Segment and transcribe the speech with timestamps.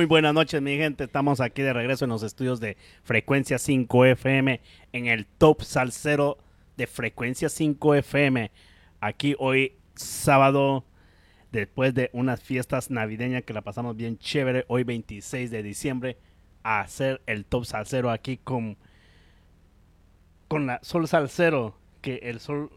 [0.00, 1.04] Muy buenas noches, mi gente.
[1.04, 4.58] Estamos aquí de regreso en los estudios de Frecuencia 5 FM
[4.94, 6.38] en el Top Salsero
[6.78, 8.50] de Frecuencia 5 FM.
[9.02, 10.86] Aquí hoy sábado
[11.52, 16.16] después de unas fiestas navideñas que la pasamos bien chévere, hoy 26 de diciembre,
[16.62, 18.78] a hacer el top salsero aquí con,
[20.48, 22.70] con la Sol Salsero, que el sol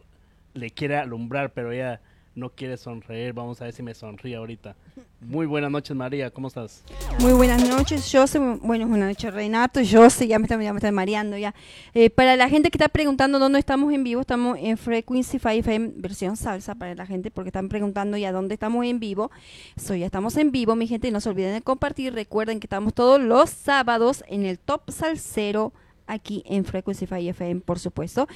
[0.53, 2.01] le quiere alumbrar, pero ella
[2.35, 3.33] no quiere sonreír.
[3.33, 4.75] Vamos a ver si me sonríe ahorita.
[5.21, 6.29] Muy buenas noches, María.
[6.31, 6.83] ¿Cómo estás?
[7.19, 8.39] Muy buenas noches, José.
[8.39, 9.79] Buenas noches, Renato.
[9.89, 11.53] José, ya me está, ya me está mareando ya.
[11.93, 15.49] Eh, para la gente que está preguntando dónde estamos en vivo, estamos en Frequency 5
[15.49, 19.31] FM, versión salsa para la gente, porque están preguntando ya dónde estamos en vivo.
[19.77, 21.11] So, ya estamos en vivo, mi gente.
[21.11, 22.13] No se olviden de compartir.
[22.13, 25.73] Recuerden que estamos todos los sábados en el Top Salsero
[26.13, 28.27] aquí en Frequency FM, por supuesto.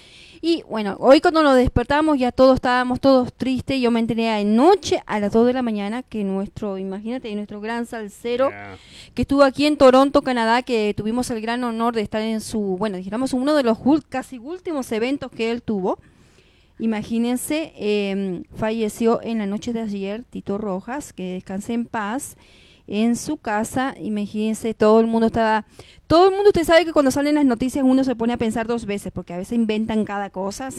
[0.42, 3.80] Y bueno, hoy cuando nos despertamos ya todos estábamos todos tristes.
[3.80, 7.86] Yo me enteré anoche a las 2 de la mañana que nuestro, imagínate, nuestro gran
[7.86, 8.50] salsero
[9.14, 12.60] que estuvo aquí en Toronto, Canadá, que tuvimos el gran honor de estar en su,
[12.78, 13.78] bueno, dijéramos uno de los
[14.10, 16.00] casi últimos eventos que él tuvo.
[16.80, 22.38] Imagínense, em, falleció en la noche de ayer Tito Rojas, que descanse en paz
[22.88, 23.94] en su casa.
[24.00, 25.66] Imagínense, todo el mundo estaba,
[26.08, 28.68] todo el mundo, usted sabe que cuando salen las noticias uno se pone a pensar
[28.68, 30.70] dos veces, porque a veces inventan cada cosa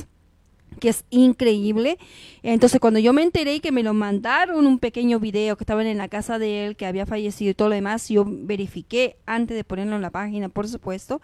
[0.78, 1.98] que es increíble.
[2.42, 5.98] Entonces, cuando yo me enteré que me lo mandaron un pequeño video que estaban en
[5.98, 9.64] la casa de él, que había fallecido y todo lo demás, yo verifiqué antes de
[9.64, 11.20] ponerlo en la página, por supuesto.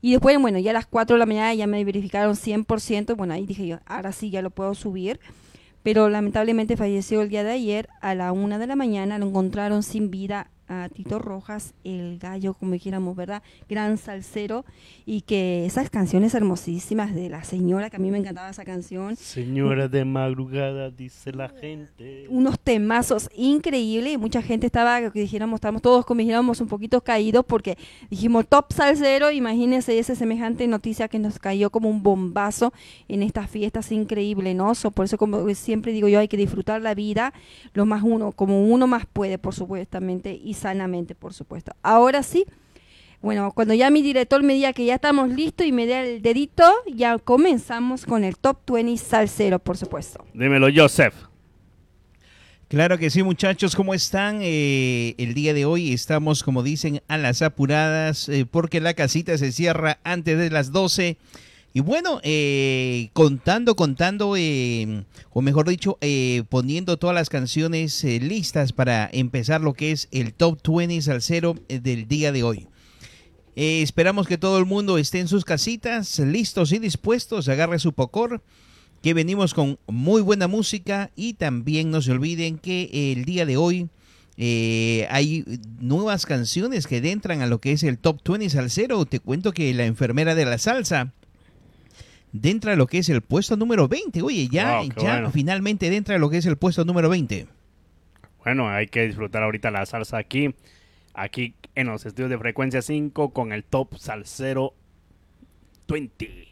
[0.00, 3.16] Y después, bueno, ya a las 4 de la mañana ya me verificaron 100%.
[3.16, 5.20] Bueno, ahí dije yo, ahora sí ya lo puedo subir
[5.86, 9.84] pero lamentablemente falleció el día de ayer a la una de la mañana, lo encontraron
[9.84, 13.42] sin vida a Tito Rojas, el gallo, como dijéramos, ¿verdad?
[13.68, 14.64] Gran salsero,
[15.04, 19.16] y que esas canciones hermosísimas de la señora, que a mí me encantaba esa canción.
[19.16, 22.26] Señora de madrugada, dice la gente.
[22.28, 27.00] Unos temazos increíbles, y mucha gente estaba, que dijéramos, estábamos todos como dijéramos un poquito
[27.00, 27.76] caídos, porque
[28.10, 32.72] dijimos top salsero, imagínense esa semejante noticia que nos cayó como un bombazo
[33.08, 34.72] en estas fiestas increíble, ¿no?
[34.94, 37.32] por eso, como siempre digo yo, hay que disfrutar la vida
[37.74, 41.72] lo más uno, como uno más puede, por supuestamente, y sanamente, por supuesto.
[41.82, 42.44] Ahora sí,
[43.22, 46.22] bueno, cuando ya mi director me diga que ya estamos listos y me dé el
[46.22, 50.24] dedito, ya comenzamos con el top 20 salsero, por supuesto.
[50.34, 51.14] Dímelo, Joseph.
[52.68, 54.40] Claro que sí, muchachos, ¿cómo están?
[54.42, 59.38] Eh, el día de hoy estamos, como dicen, a las apuradas, eh, porque la casita
[59.38, 61.16] se cierra antes de las 12
[61.76, 65.04] y bueno, eh, contando, contando, eh,
[65.34, 70.32] o mejor dicho, eh, poniendo todas las canciones listas para empezar lo que es el
[70.32, 72.66] Top 20 Salsero del día de hoy.
[73.56, 78.42] esperamos que todo el mundo esté en sus casitas, listos y dispuestos, agarre su pocor,
[79.02, 83.58] que venimos con muy buena música y también no se olviden que el día de
[83.58, 83.90] hoy
[85.10, 85.44] hay
[85.78, 89.04] nuevas canciones que entran a lo que es el Top 20 Salsero.
[89.04, 91.12] Te cuento que la enfermera de la salsa
[92.32, 94.22] dentro de lo que es el puesto número 20.
[94.22, 97.46] Oye, ya, ya finalmente dentro de lo que es el puesto número 20.
[98.44, 100.54] Bueno, hay que disfrutar ahorita la salsa aquí,
[101.14, 104.74] aquí en los estudios de frecuencia 5 con el top salsero
[105.88, 106.48] 20.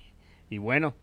[0.51, 0.95] Y bueno,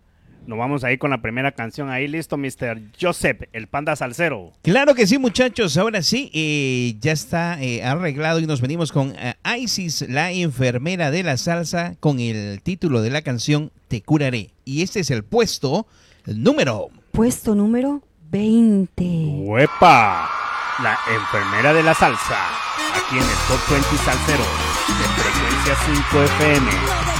[0.46, 1.90] nos vamos a ir con la primera canción.
[1.90, 2.82] Ahí listo, Mr.
[3.00, 4.54] Joseph, el panda salsero.
[4.62, 5.78] Claro que sí, muchachos.
[5.78, 11.12] Ahora sí, eh, ya está eh, arreglado y nos venimos con eh, Isis, la enfermera
[11.12, 14.52] de la salsa, con el título de la canción Te curaré.
[14.66, 15.88] Y este es el puesto
[16.26, 16.90] número.
[17.12, 19.04] Puesto número 20.
[19.44, 20.30] ¡Huepa!
[20.82, 22.38] La enfermera de la salsa.
[22.96, 24.44] Aquí en el Top 20 Salsero
[24.88, 25.76] de Frecuencia
[26.12, 27.11] 5 FM.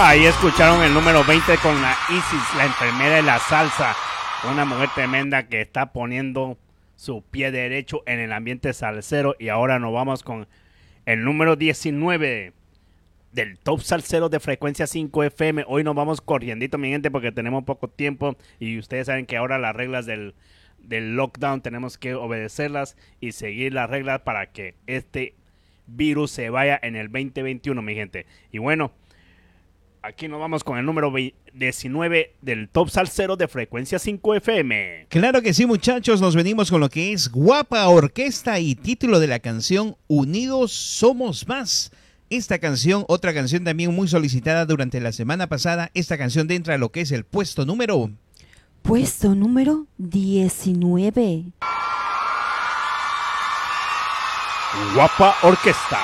[0.00, 3.96] Ahí escucharon el número 20 con la Isis, la enfermera de la salsa.
[4.48, 6.56] Una mujer tremenda que está poniendo
[6.94, 9.34] su pie derecho en el ambiente salsero.
[9.40, 10.46] Y ahora nos vamos con
[11.04, 12.52] el número 19
[13.32, 15.64] del Top Salsero de frecuencia 5 FM.
[15.66, 18.36] Hoy nos vamos corriendo, mi gente, porque tenemos poco tiempo.
[18.60, 20.36] Y ustedes saben que ahora las reglas del,
[20.78, 25.34] del lockdown tenemos que obedecerlas y seguir las reglas para que este
[25.88, 28.26] virus se vaya en el 2021, mi gente.
[28.52, 28.92] Y bueno,
[30.08, 31.12] aquí nos vamos con el número
[31.52, 35.06] 19 del Top Salsero de Frecuencia 5 FM.
[35.10, 39.26] Claro que sí, muchachos, nos venimos con lo que es Guapa Orquesta y título de
[39.26, 41.92] la canción Unidos Somos Más.
[42.30, 46.78] Esta canción, otra canción también muy solicitada durante la semana pasada, esta canción entra a
[46.78, 48.10] lo que es el puesto número...
[48.82, 51.52] Puesto número 19.
[54.94, 55.98] Guapa Orquesta.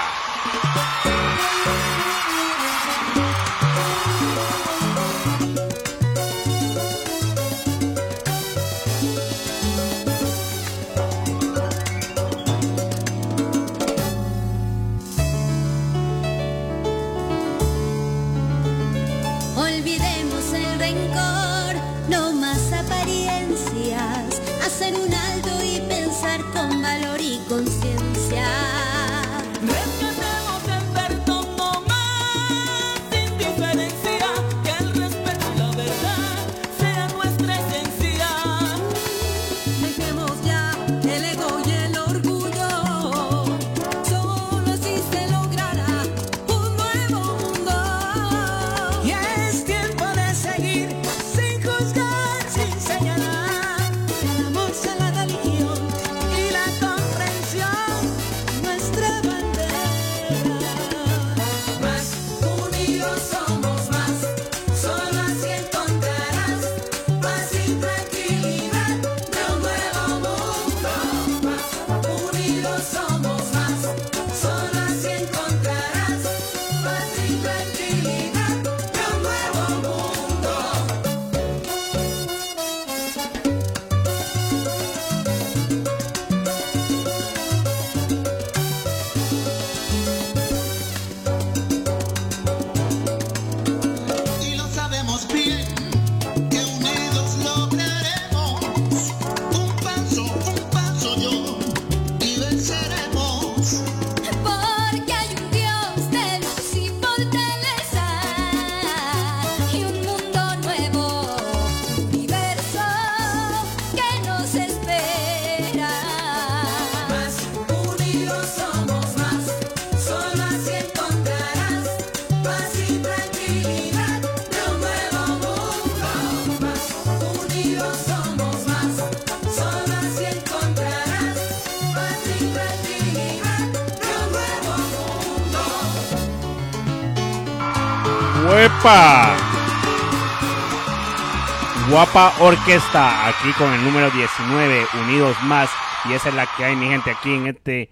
[142.13, 145.71] Orquesta, aquí con el número 19, Unidos Más.
[146.09, 147.91] Y esa es la que hay, mi gente, aquí en este,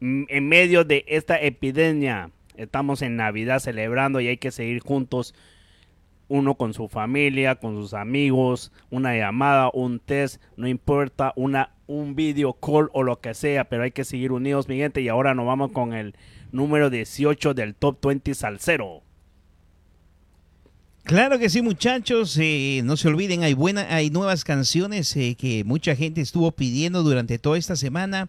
[0.00, 2.30] mm, en medio de esta epidemia.
[2.56, 5.34] Estamos en Navidad celebrando y hay que seguir juntos,
[6.28, 12.14] uno con su familia, con sus amigos, una llamada, un test, no importa, una, un
[12.14, 15.00] video call o lo que sea, pero hay que seguir unidos, mi gente.
[15.00, 16.14] Y ahora nos vamos con el
[16.52, 19.02] número 18 del Top 20 Salsero.
[21.04, 22.38] Claro que sí, muchachos.
[22.40, 27.02] Eh, no se olviden, hay buena, hay nuevas canciones eh, que mucha gente estuvo pidiendo
[27.02, 28.28] durante toda esta semana.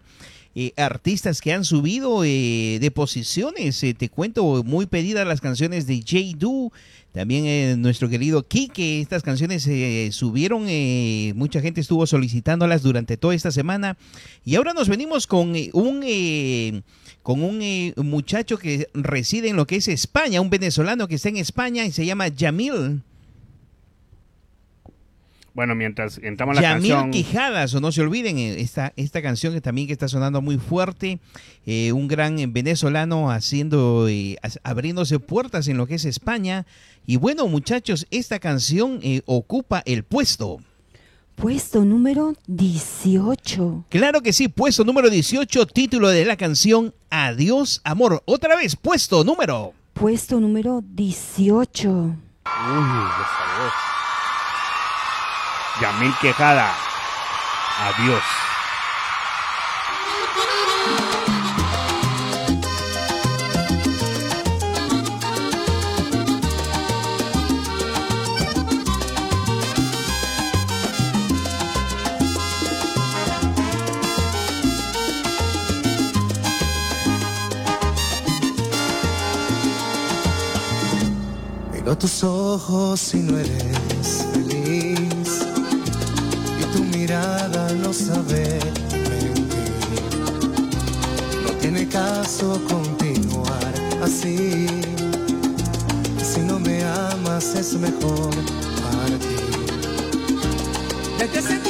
[0.56, 3.80] Eh, artistas que han subido de posiciones.
[3.80, 6.36] te cuento, muy pedidas las canciones de J.
[6.36, 6.72] Do,
[7.12, 9.00] también nuestro querido Kike.
[9.00, 9.68] Estas canciones
[10.14, 10.66] subieron,
[11.36, 13.96] mucha gente estuvo solicitándolas durante toda esta semana.
[14.44, 16.84] Y ahora nos venimos con un
[17.24, 17.58] con un
[17.96, 21.90] muchacho que reside en lo que es España, un venezolano que está en España y
[21.90, 23.00] se llama Yamil.
[25.54, 27.10] Bueno, mientras entramos la Yamil canción...
[27.12, 30.58] Quijadas, o no se olviden, eh, esta, esta canción que también que está sonando muy
[30.58, 31.18] fuerte,
[31.64, 36.66] eh, un gran venezolano haciendo, eh, abriéndose puertas en lo que es España.
[37.06, 40.60] Y bueno, muchachos, esta canción ocupa el puesto
[41.34, 43.84] Puesto número 18.
[43.90, 48.22] Claro que sí, puesto número 18, título de la canción Adiós, amor.
[48.24, 49.74] Otra vez, puesto número.
[49.92, 51.88] Puesto número 18.
[51.90, 52.14] Uy,
[52.44, 53.54] esa
[55.80, 56.72] Yamil Quejada.
[57.80, 58.22] Adiós.
[81.98, 85.46] Tus ojos y no eres feliz.
[86.60, 88.58] Y tu mirada no sabe
[89.08, 89.72] mentir.
[91.44, 93.72] No tiene caso continuar
[94.02, 94.66] así.
[96.22, 98.34] Si no me amas es mejor
[98.82, 99.40] partir.
[101.32, 101.63] Desde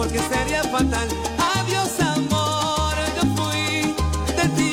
[0.00, 1.08] porque sería fatal.
[1.56, 3.94] Adiós amor, yo fui
[4.38, 4.72] de ti,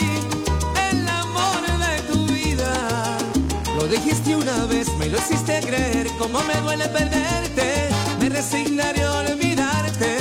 [0.89, 2.71] el amor de tu vida.
[3.75, 7.89] Lo dijiste una vez, me lo hiciste creer, como me duele perderte.
[8.21, 10.17] Me resignaré a olvidarte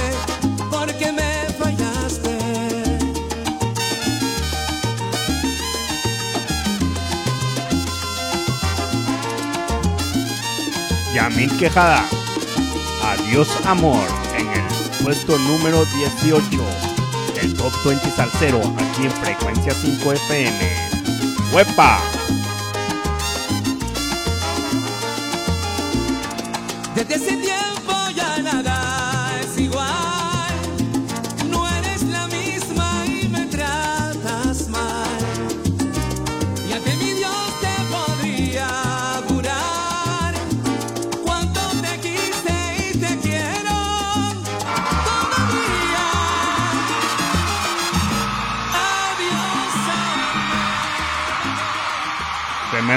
[0.73, 2.37] porque me fallaste.
[11.15, 12.05] Yamil Quejada.
[13.05, 14.25] Adiós amor
[15.07, 16.49] puesto número 18
[17.37, 20.59] del Top 20 Salsero aquí en Frecuencia 5 FM.
[21.53, 22.16] ¡Huepa!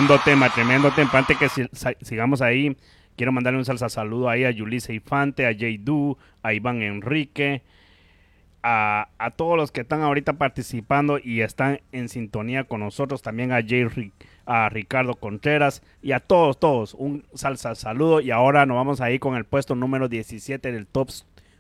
[0.10, 1.12] Tremendo tema, tremendo tema.
[1.14, 2.76] Antes que sigamos ahí,
[3.16, 7.62] quiero mandarle un salsa saludo ahí a Yulisa Infante, a Jay Du, a Iván Enrique,
[8.64, 13.52] a, a todos los que están ahorita participando y están en sintonía con nosotros, también
[13.52, 14.12] a Jay
[14.48, 18.20] a Ricardo Contreras y a todos, todos, un salsa saludo.
[18.20, 21.10] Y ahora nos vamos ahí con el puesto número 17 del Top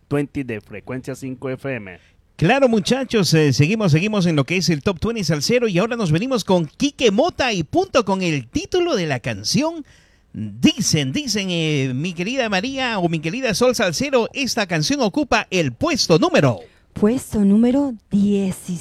[0.09, 2.18] 20 de Frecuencia 5 FM.
[2.39, 5.97] Claro, muchachos, eh, seguimos, seguimos en lo que es el Top 20 Salsero y ahora
[5.97, 9.83] nos venimos con Quique Mota y punto con el título de la canción.
[10.31, 15.73] Dicen, dicen, eh, mi querida María o mi querida Sol Salcero, esta canción ocupa el
[15.73, 16.61] puesto número.
[16.93, 18.79] Puesto número 17.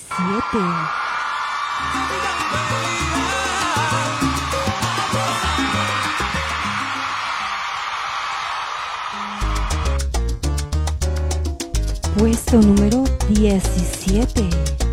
[12.16, 14.87] Puesto número 17.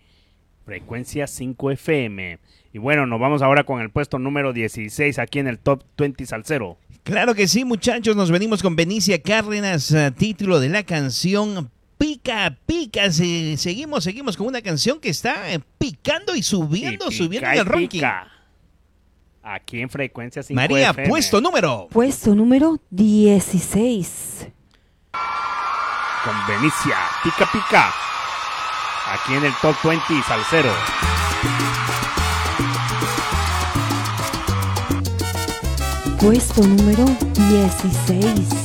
[0.65, 2.39] frecuencia 5 FM.
[2.73, 6.25] Y bueno, nos vamos ahora con el puesto número 16 aquí en el top 20
[6.25, 6.77] salsero.
[7.03, 8.15] Claro que sí, muchachos.
[8.15, 13.11] Nos venimos con Benicia Cárdenas, título de la canción Pica, pica.
[13.11, 17.57] Se- seguimos, seguimos con una canción que está eh, picando y subiendo, Y subiendo en
[17.59, 17.87] el ranking.
[17.99, 18.31] pica.
[19.43, 21.07] Aquí en frecuencia 5 María, FM.
[21.09, 21.87] puesto número.
[21.91, 24.47] Puesto número 16.
[26.23, 27.93] con Benicia, pica pica.
[29.13, 30.73] Aquí en el top 20 salsero.
[36.19, 37.05] Puesto número
[37.49, 38.64] 16.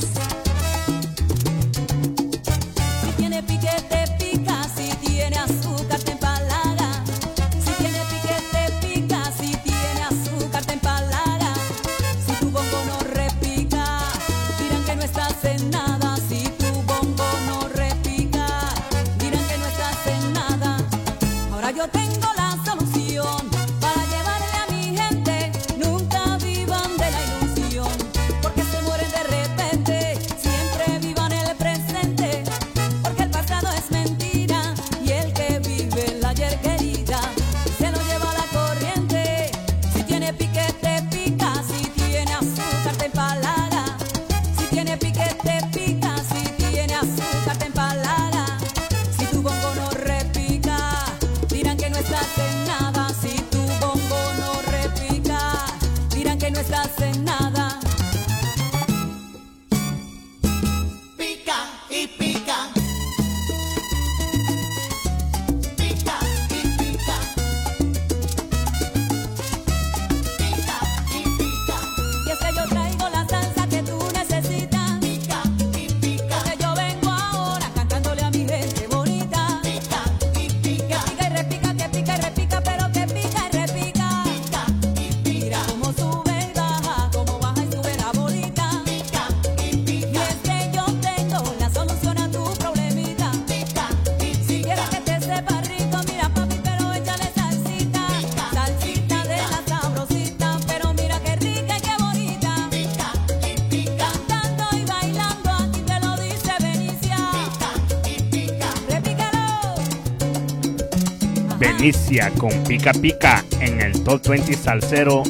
[111.81, 111.91] Ajá.
[111.91, 115.23] Benicia con pica pica en el top 20 salsero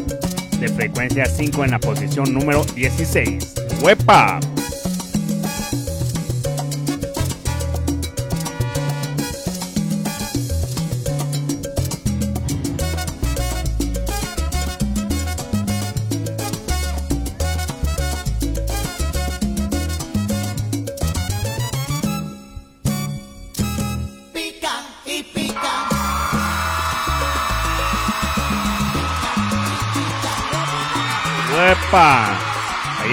[0.59, 3.53] de frecuencia 5 en la posición número 16.
[3.81, 4.39] ¡Huepa!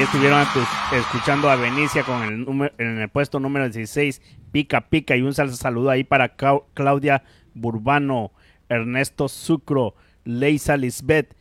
[0.08, 5.14] Estuvieron tu- escuchando a Benicia con el número, en el puesto número 16, Pica Pica,
[5.16, 6.34] y un saludo ahí para
[6.74, 8.32] Claudia Burbano,
[8.70, 9.94] Ernesto Sucro,
[10.24, 11.36] Leisa Lisbeth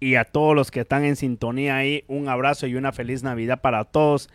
[0.00, 3.60] y a todos los que están en sintonía ahí, un abrazo y una feliz Navidad
[3.60, 4.28] para todos.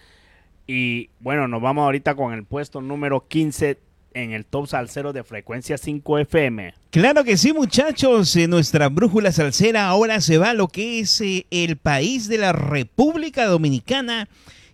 [0.65, 3.77] Y bueno, nos vamos ahorita con el puesto número 15
[4.17, 6.73] en el top salsero de frecuencia 5 FM.
[6.89, 8.35] Claro que sí, muchachos.
[8.35, 12.39] En nuestra brújula salsera ahora se va a lo que es eh, el país de
[12.39, 14.27] la República Dominicana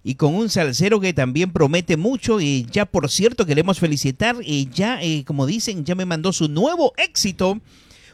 [0.03, 2.39] y con un salsero que también promete mucho.
[2.39, 4.38] Y ya, por cierto, queremos felicitar.
[4.41, 7.60] Y ya, eh, como dicen, ya me mandó su nuevo éxito.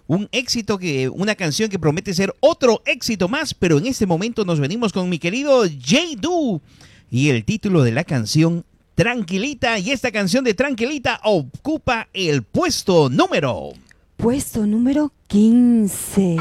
[0.07, 3.53] Un éxito que, una canción que promete ser otro éxito más.
[3.53, 6.15] Pero en este momento nos venimos con mi querido J.
[6.19, 6.61] Du.
[7.11, 8.65] Y el título de la canción
[8.99, 13.69] Tranquilita y esta canción de Tranquilita ocupa el puesto número.
[14.17, 16.35] Puesto número 15.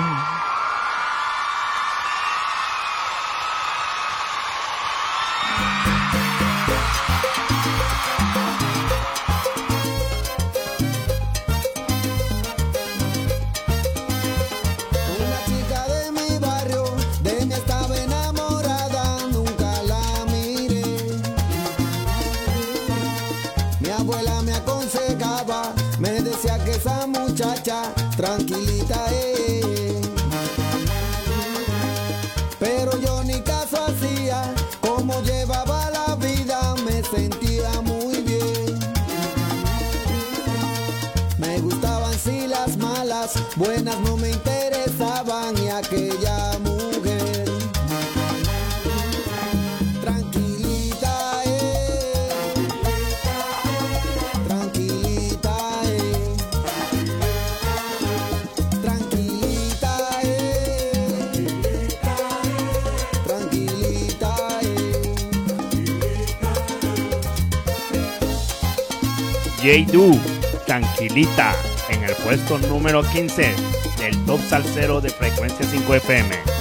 [28.19, 29.18] Tranquilita
[69.69, 69.85] J.
[69.93, 70.19] Du,
[70.67, 71.55] tranquilita,
[71.91, 73.55] en el puesto número 15
[73.99, 76.58] del top salsero de frecuencia 5 FM.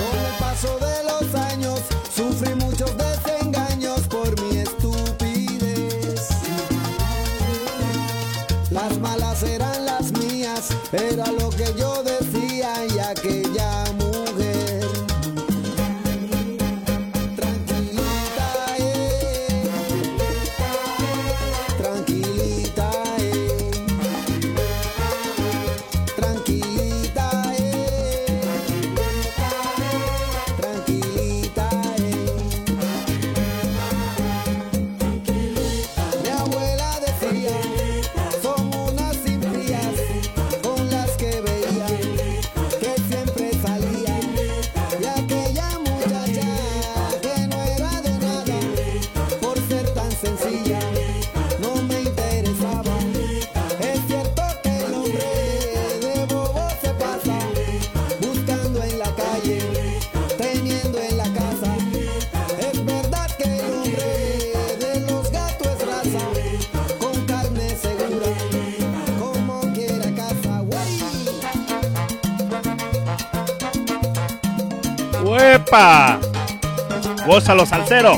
[77.37, 78.13] Gózalo salsero.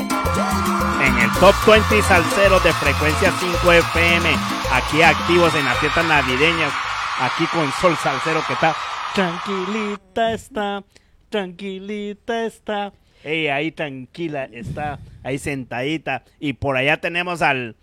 [1.04, 4.30] En el top 20 salsero de frecuencia 5 FM.
[4.72, 6.72] Aquí activos en las fiestas navideñas.
[7.20, 8.74] Aquí con Sol Salsero que está.
[9.14, 10.82] Tranquilita está.
[11.28, 12.94] Tranquilita está.
[13.22, 14.98] Ella ahí tranquila está.
[15.22, 16.24] Ahí sentadita.
[16.38, 17.76] Y por allá tenemos al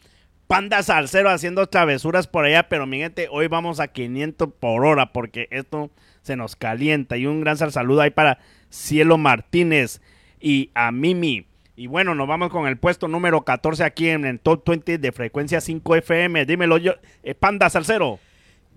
[0.48, 2.68] Panda Salsero haciendo travesuras por allá.
[2.68, 5.92] Pero mi gente, hoy vamos a 500 por hora porque esto
[6.24, 7.16] se nos calienta.
[7.16, 8.40] Y un gran sal- saludo ahí para
[8.72, 10.02] Cielo Martínez
[10.40, 11.46] y a Mimi.
[11.76, 15.12] Y bueno, nos vamos con el puesto número 14 aquí en el Top 20 de
[15.12, 16.46] frecuencia 5 FM.
[16.46, 18.20] Dímelo yo, eh, Panda Salsero.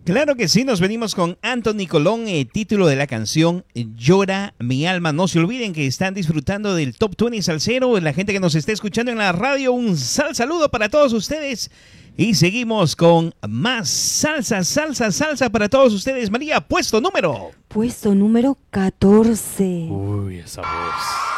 [0.05, 4.87] Claro que sí, nos venimos con Anthony Colón, el título de la canción Llora mi
[4.87, 5.13] alma.
[5.13, 8.73] No se olviden que están disfrutando del Top 20 Salsero, la gente que nos está
[8.73, 11.71] escuchando en la radio, un sal saludo para todos ustedes.
[12.17, 16.31] Y seguimos con más salsa, salsa, salsa para todos ustedes.
[16.31, 17.51] María, puesto número.
[17.69, 19.63] Puesto número 14.
[19.91, 21.30] Uy, esa voz.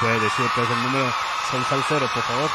[0.00, 1.12] Puede decir que es el número
[1.50, 2.50] Sol Salsero, por favor.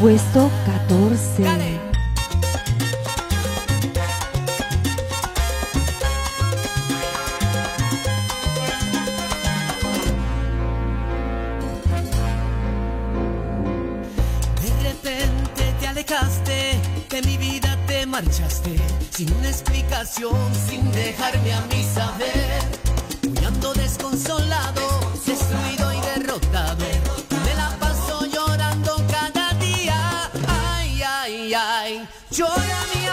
[0.00, 1.77] Puesto 14.
[18.20, 20.34] sin una explicación,
[20.68, 22.62] sin dejarme a mí saber.
[23.22, 24.82] Huyando desconsolado,
[25.24, 26.84] destruido y derrotado.
[27.44, 30.30] Me la paso llorando cada día.
[30.48, 33.07] Ay, ay, ay, llora mi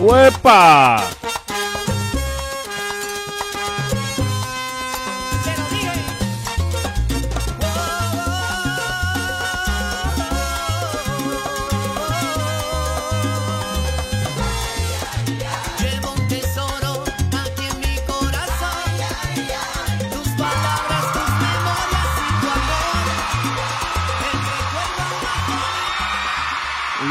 [0.00, 1.19] ¡Huepa!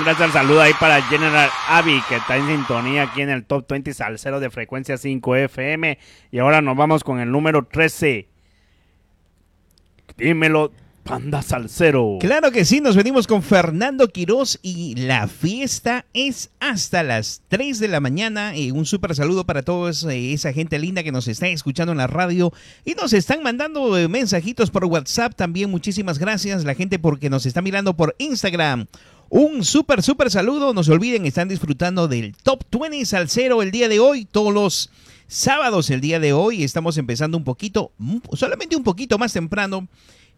[0.09, 3.69] Un gran saludo ahí para General Avi, que está en sintonía aquí en el Top
[3.69, 5.99] 20 Salsero de frecuencia 5 FM.
[6.31, 8.27] Y ahora nos vamos con el número 13.
[10.17, 10.71] Dímelo,
[11.03, 12.17] Panda Salsero.
[12.19, 17.77] Claro que sí, nos venimos con Fernando Quirós y la fiesta es hasta las 3
[17.77, 18.57] de la mañana.
[18.57, 22.07] Y un súper saludo para toda esa gente linda que nos está escuchando en la
[22.07, 22.51] radio
[22.83, 25.69] y nos están mandando eh, mensajitos por WhatsApp también.
[25.69, 28.87] Muchísimas gracias la gente porque nos está mirando por Instagram.
[29.29, 30.73] Un súper, súper saludo.
[30.73, 34.25] No se olviden, están disfrutando del Top 20 Salsero el día de hoy.
[34.25, 34.89] Todos los
[35.27, 37.91] sábados el día de hoy estamos empezando un poquito,
[38.33, 39.87] solamente un poquito más temprano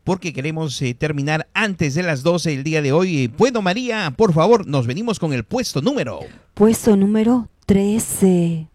[0.04, 3.25] porque queremos eh, terminar antes de las 12 el día de hoy.
[3.25, 6.19] Eh, Bueno, María, por favor, nos venimos con el puesto número.
[6.54, 8.70] Puesto número 13.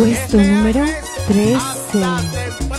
[0.00, 2.69] Puesto número año es 13.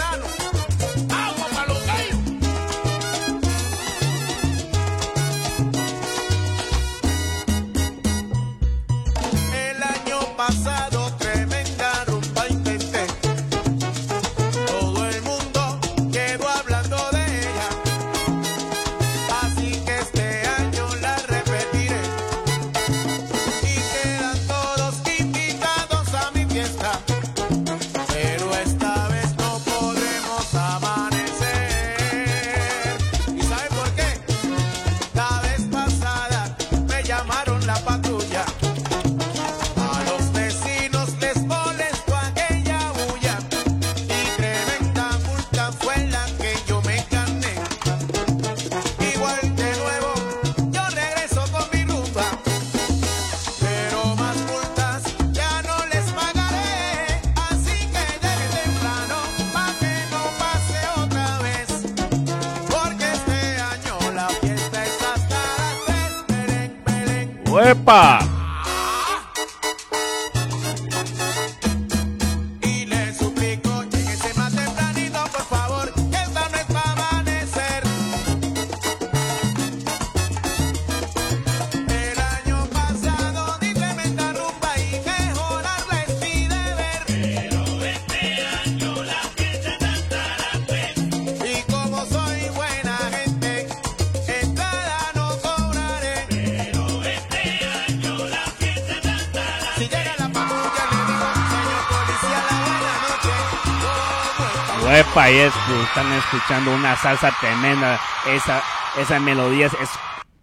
[105.13, 105.21] ¿Cómo está?
[105.21, 105.31] ¡Huepa!
[105.31, 107.99] Y es, están escuchando una salsa tremenda.
[108.27, 109.89] Esa, melodía es, es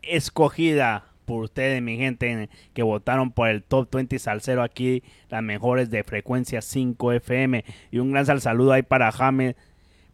[0.02, 5.90] escogida por ustedes, mi gente, que votaron por el Top 20 Salsero aquí, las mejores
[5.90, 7.64] de frecuencia 5 FM.
[7.90, 9.56] Y un gran sal saludo ahí para Jaime,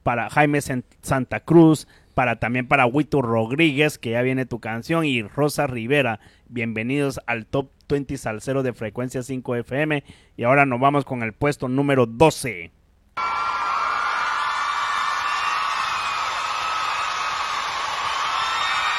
[0.03, 0.29] para
[1.03, 6.21] Santa Cruz, para también para Huito Rodríguez, que ya viene tu canción, y Rosa Rivera.
[6.49, 10.05] Bienvenidos al Top 20 Salsero de frecuencia 5 FM.
[10.37, 12.73] Y ahora nos vamos con el puesto número 12.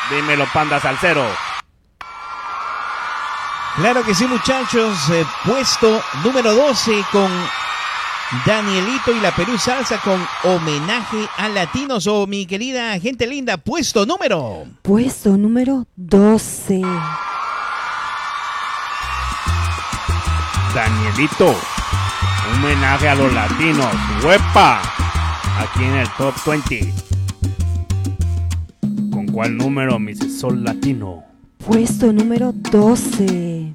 [0.10, 1.26] Dímelo, panda salsero.
[3.78, 5.10] Claro que sí, muchachos.
[5.10, 7.30] eh, puesto número 12 con
[8.46, 12.08] Danielito y la Perú Salsa con homenaje a latinos.
[12.08, 14.66] O mi querida gente linda, puesto número.
[14.82, 16.82] Puesto número 12.
[20.74, 21.56] Danielito.
[22.54, 23.94] Homenaje a los latinos.
[24.24, 24.82] ¡Huepa!
[25.60, 26.94] Aquí en el Top 20.
[29.36, 31.26] ¿Con cuál número, mi Sol Latino?
[31.58, 33.74] Puesto número 12.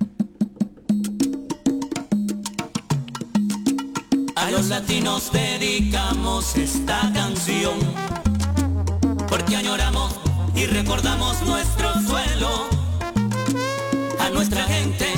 [4.36, 7.74] A los latinos dedicamos esta canción
[9.28, 10.18] porque añoramos
[10.54, 12.48] y recordamos nuestro suelo,
[14.18, 15.08] a nuestra gente,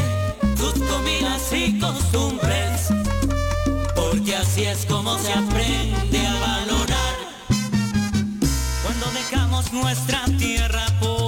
[0.57, 2.89] sus comidas y costumbres,
[3.95, 6.72] porque así es como se aprende a valorar.
[9.73, 11.22] Nuestra tierra por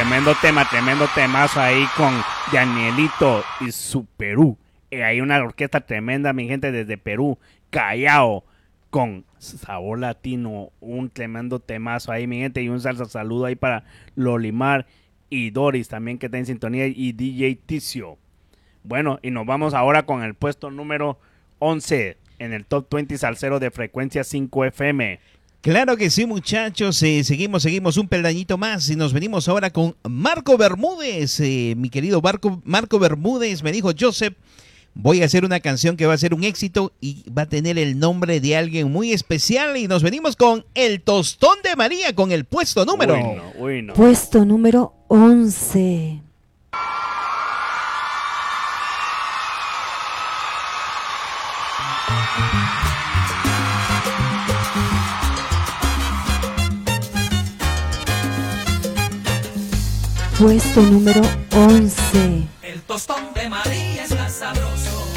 [0.00, 2.14] tremendo tema, tremendo temazo ahí con
[2.50, 4.56] Danielito y su Perú.
[4.90, 7.38] Eh, hay una orquesta tremenda, mi gente, desde Perú,
[7.68, 8.42] Callao,
[8.88, 10.70] con sabor latino.
[10.80, 12.62] Un tremendo temazo ahí, mi gente.
[12.62, 13.84] Y un salsa saludo ahí para
[14.14, 14.86] Lolimar
[15.28, 16.86] y Doris también que está en sintonía.
[16.86, 18.16] Y DJ Ticio.
[18.82, 21.18] Bueno, y nos vamos ahora con el puesto número
[21.58, 25.20] 11 en el Top 20 Salsero de Frecuencia 5 FM.
[25.60, 27.02] Claro que sí, muchachos.
[27.02, 31.38] eh, seguimos, seguimos un peldañito más y nos venimos ahora con Marco Bermúdez.
[31.40, 34.34] Eh, mi querido Marco, Marco Bermúdez me dijo, Joseph,
[34.94, 37.78] voy a hacer una canción que va a ser un éxito y va a tener
[37.78, 39.76] el nombre de alguien muy especial.
[39.76, 43.14] Y nos venimos con El Tostón de María, con el puesto número.
[43.94, 46.19] Puesto número 11.
[60.40, 61.20] Puesto número
[61.52, 62.48] 11.
[62.62, 65.09] El tostón de María está sabroso.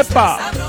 [0.00, 0.59] Epa.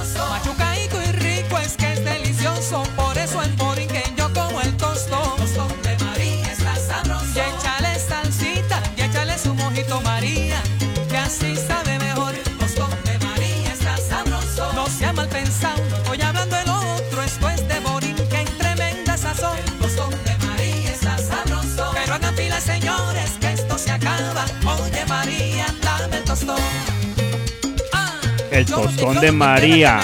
[28.61, 30.01] El tostón de María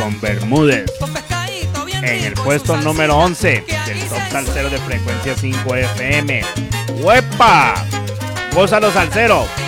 [0.00, 0.90] con Bermúdez.
[1.96, 6.40] En el puesto número 11 del top salsero de frecuencia 5 FM.
[7.02, 7.74] ¡Huepa!
[8.54, 9.67] ¡Gózalo salsero!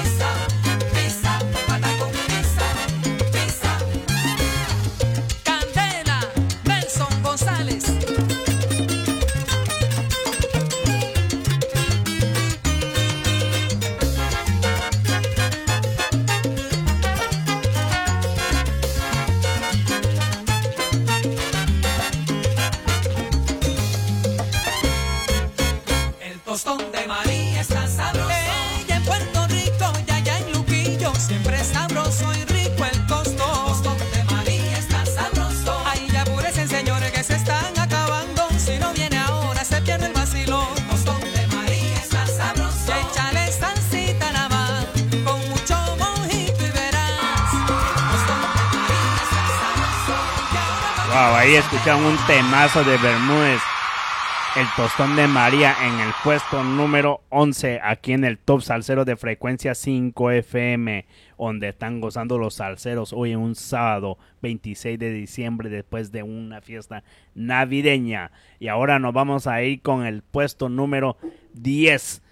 [52.05, 53.61] un temazo de Bermúdez.
[54.57, 59.17] El tostón de María en el puesto número 11 aquí en el top salsero de
[59.17, 61.07] frecuencia 5 FM,
[61.39, 66.61] donde están gozando los salseros hoy en un sábado 26 de diciembre después de una
[66.61, 68.33] fiesta navideña.
[68.59, 71.17] Y ahora nos vamos a ir con el puesto número
[71.55, 72.23] 10.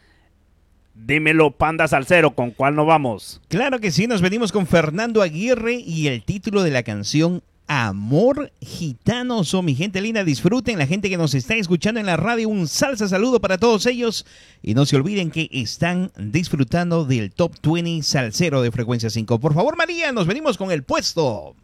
[0.95, 3.41] Dímelo, Panda Salcero, ¿con cuál nos vamos?
[3.49, 8.51] Claro que sí, nos venimos con Fernando Aguirre y el título de la canción Amor
[8.61, 9.45] Gitano.
[9.45, 10.79] Son mi gente linda, disfruten.
[10.79, 14.27] La gente que nos está escuchando en la radio, un salsa saludo para todos ellos.
[14.63, 19.39] Y no se olviden que están disfrutando del Top 20 Salsero de Frecuencia 5.
[19.39, 21.55] Por favor, María, nos venimos con el puesto.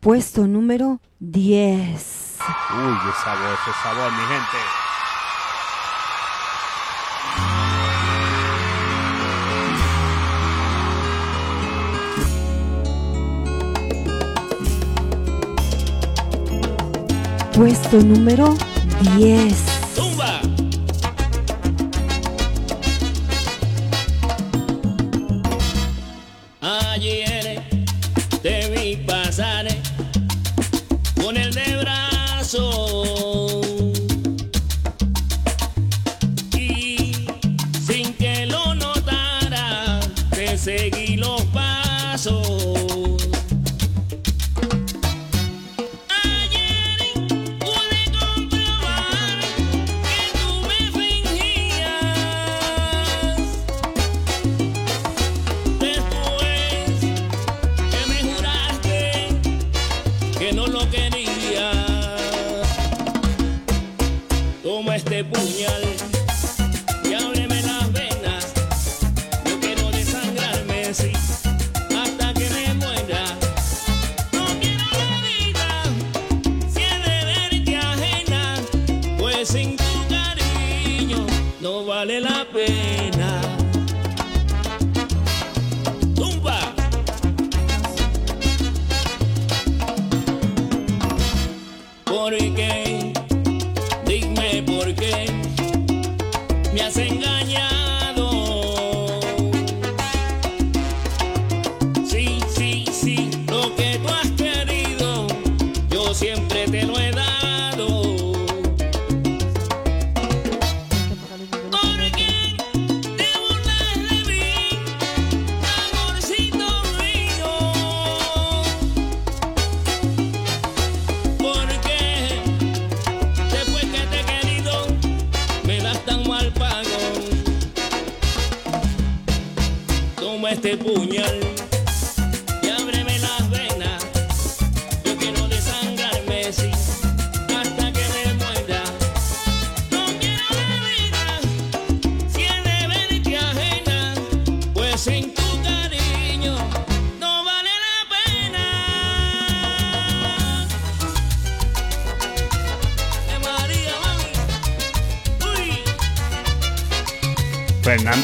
[0.00, 2.38] Puesto número 10.
[2.40, 4.81] Uy, qué sabor, sabor, mi gente.
[17.52, 18.56] puesto número
[19.16, 19.54] 10.
[19.94, 20.40] ¡Tumba!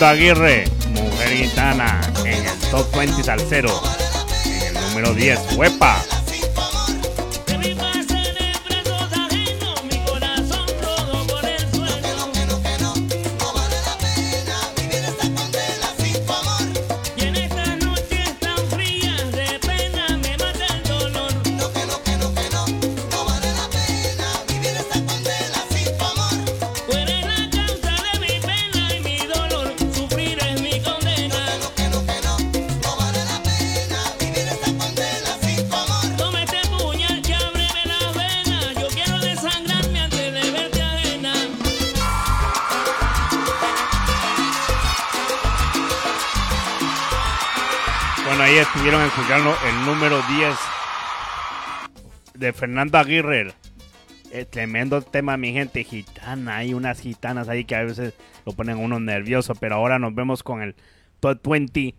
[0.09, 3.71] Aguirre, Mujer Gitana, en el Top 20 Salsero,
[4.47, 6.03] en el número 10, Huepa.
[49.47, 50.57] El número 10
[52.35, 53.53] de Fernando Aguirre.
[54.51, 55.85] Tremendo tema, mi gente.
[55.85, 58.15] Gitana, hay unas gitanas ahí que a veces
[58.45, 60.75] lo ponen uno nervioso, pero ahora nos vemos con el
[61.21, 61.95] Top 20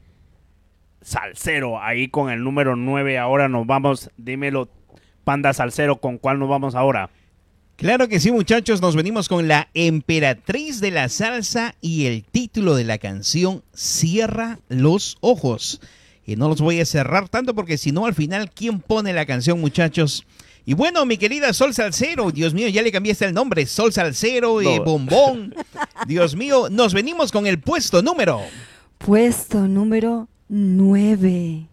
[1.02, 3.18] Salsero, ahí con el número 9.
[3.18, 4.68] Ahora nos vamos, dímelo,
[5.24, 7.10] Panda Salsero, ¿con cuál nos vamos ahora?
[7.78, 12.76] Claro que sí, muchachos, nos venimos con la emperatriz de la salsa y el título
[12.76, 15.80] de la canción Cierra los ojos.
[16.30, 19.26] Y no los voy a cerrar tanto porque si no, al final, ¿quién pone la
[19.26, 20.28] canción, muchachos?
[20.64, 24.62] Y bueno, mi querida Sol Salcero, Dios mío, ya le cambiaste el nombre, Sol Salcero
[24.62, 24.84] y No.
[24.84, 25.56] Bombón.
[26.08, 28.42] Dios mío, nos venimos con el puesto número.
[29.00, 31.66] Puesto número 9.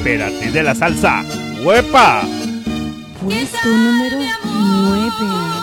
[0.00, 1.22] Emperatriz de la salsa,
[1.62, 2.22] ¡Huepa!
[3.22, 5.59] Puesto número 9.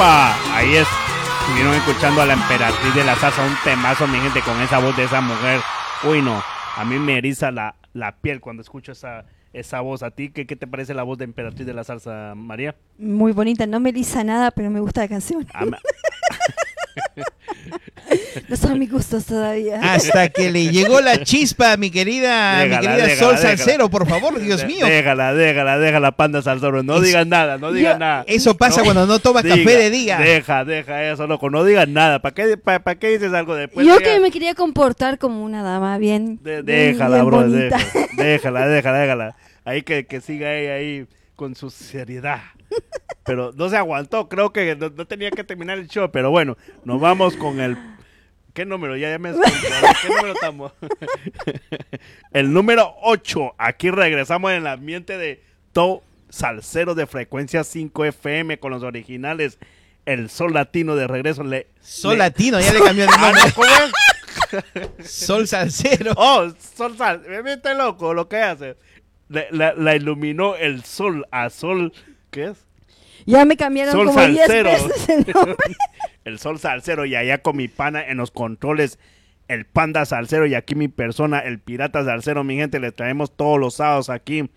[0.00, 0.56] ¡Huepa!
[0.56, 0.88] Ahí es.
[1.42, 4.96] Estuvieron escuchando a la emperatriz de la salsa, un temazo, mi gente, con esa voz
[4.96, 5.60] de esa mujer.
[6.04, 6.42] Uy, no.
[6.76, 10.02] A mí me eriza la, la piel cuando escucho esa, esa voz.
[10.02, 12.74] ¿A ti qué, qué te parece la voz de emperatriz de la salsa, María?
[12.98, 15.46] Muy bonita, no me lisa nada, pero me gusta la canción.
[15.52, 15.72] A mí-
[18.48, 19.78] No son mis gustos todavía.
[19.82, 23.56] Hasta que le llegó la chispa, mi querida, mi Déjala, querida déjala, Sol déjala.
[23.56, 24.86] Salcero, por favor, Dios mío.
[24.86, 26.82] Déjala, déjala, déjala, panda salsero.
[26.82, 28.24] No Es- digas nada, no digas Yo- nada.
[28.26, 28.84] Eso pasa No.
[28.84, 30.18] cuando no toma Diga, café de día.
[30.18, 31.50] Deja, deja eso, loco.
[31.50, 32.20] No digas nada.
[32.20, 33.86] ¿Para qué, para, para qué dices algo después?
[33.86, 36.38] Yo que me quería comportar como una dama bien.
[36.42, 37.36] De- déjala, bien bro.
[37.42, 37.76] bonita.
[37.78, 39.36] deja- déjala, déjala, déjala.
[39.64, 41.06] Ahí que, que siga ella ahí
[41.36, 42.40] con su seriedad.
[43.24, 46.56] Pero no se aguantó, creo que no, no tenía que terminar el show, pero bueno,
[46.84, 47.76] nos vamos con el...
[48.54, 48.96] ¿Qué número?
[48.96, 49.32] Ya, ya me.
[49.32, 50.72] ¿Qué número estamos?
[52.32, 53.54] el número 8.
[53.58, 55.42] Aquí regresamos en el ambiente de
[55.72, 59.58] Top Salsero de frecuencia 5 FM con los originales.
[60.04, 61.44] El Sol Latino de regreso.
[61.44, 65.04] Le, Sol le- Latino, ya le cambió el Ah, nombre.
[65.04, 66.12] Sol Salcero.
[66.16, 67.22] Oh, Sol Sal.
[67.44, 68.76] Me loco lo que hace.
[69.28, 71.92] La, la iluminó el sol a sol.
[72.30, 72.66] ¿Qué es?
[73.26, 74.70] Ya me cambiaron Sol como 10 Salsero.
[74.70, 75.56] veces el nombre.
[76.24, 78.98] el sol salsero y allá con mi pana en los controles.
[79.48, 83.58] El panda salsero y aquí mi persona, el pirata salsero, mi gente, le traemos todos
[83.58, 84.48] los sábados aquí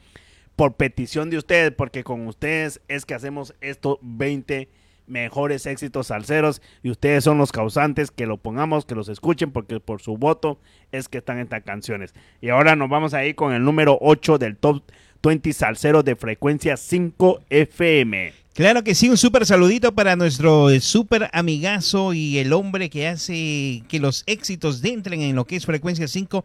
[0.55, 4.69] por petición de ustedes, porque con ustedes es que hacemos estos 20
[5.07, 9.79] mejores éxitos salseros y ustedes son los causantes que lo pongamos, que los escuchen, porque
[9.79, 10.59] por su voto
[10.91, 12.13] es que están estas canciones.
[12.39, 14.83] Y ahora nos vamos a ir con el número 8 del top
[15.23, 18.33] 20 salsero de frecuencia 5 FM.
[18.53, 23.07] Claro que sí, un súper saludito para nuestro eh, súper amigazo y el hombre que
[23.07, 26.43] hace que los éxitos entren en lo que es Frecuencia 5.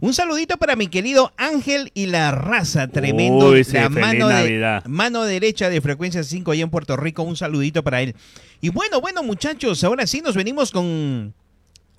[0.00, 3.48] Un saludito para mi querido Ángel y la raza, tremendo.
[3.48, 7.22] Uy, sí, la mano, de- mano derecha de Frecuencia 5 allá en Puerto Rico.
[7.24, 8.14] Un saludito para él.
[8.60, 11.34] Y bueno, bueno muchachos, ahora sí nos venimos con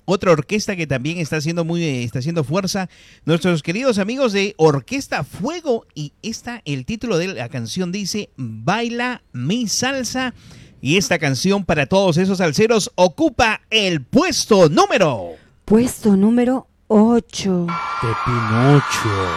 [0.10, 2.90] otra orquesta que también está haciendo muy eh, está haciendo fuerza
[3.26, 9.22] nuestros queridos amigos de Orquesta Fuego y esta el título de la canción dice Baila
[9.32, 10.34] mi salsa
[10.82, 15.36] y esta canción para todos esos salseros ocupa el puesto número
[15.70, 17.68] Puesto número 8.
[18.02, 19.30] de Pinocho.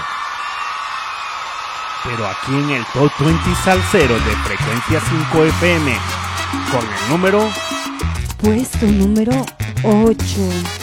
[2.04, 5.98] Pero aquí en el Top 20 Salsero de frecuencia 5 FM,
[6.70, 7.50] con el número
[8.42, 9.46] Puesto número
[9.84, 10.81] 8.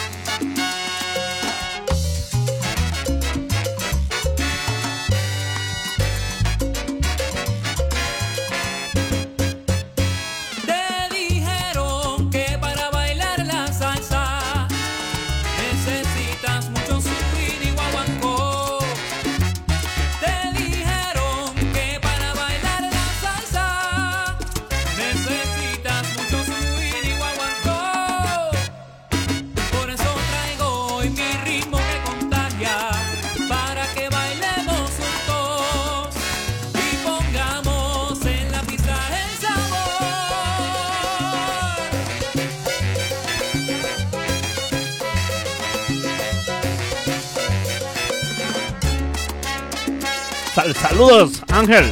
[50.80, 51.84] Saludos, Ángel.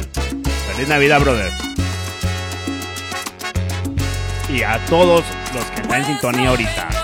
[0.73, 1.51] Feliz Navidad, brother.
[4.49, 5.23] Y a todos
[5.53, 6.98] los que están en sintonía ahorita.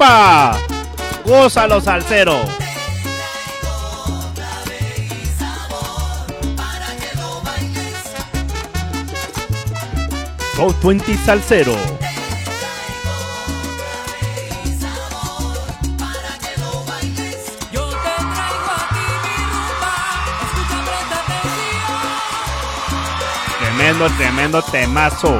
[0.00, 0.56] ¡Huepa!
[1.26, 2.40] ¡Gózalo, salsero!
[10.56, 11.76] Top 20 Salsero.
[23.58, 25.38] Tremendo, tremendo temazo.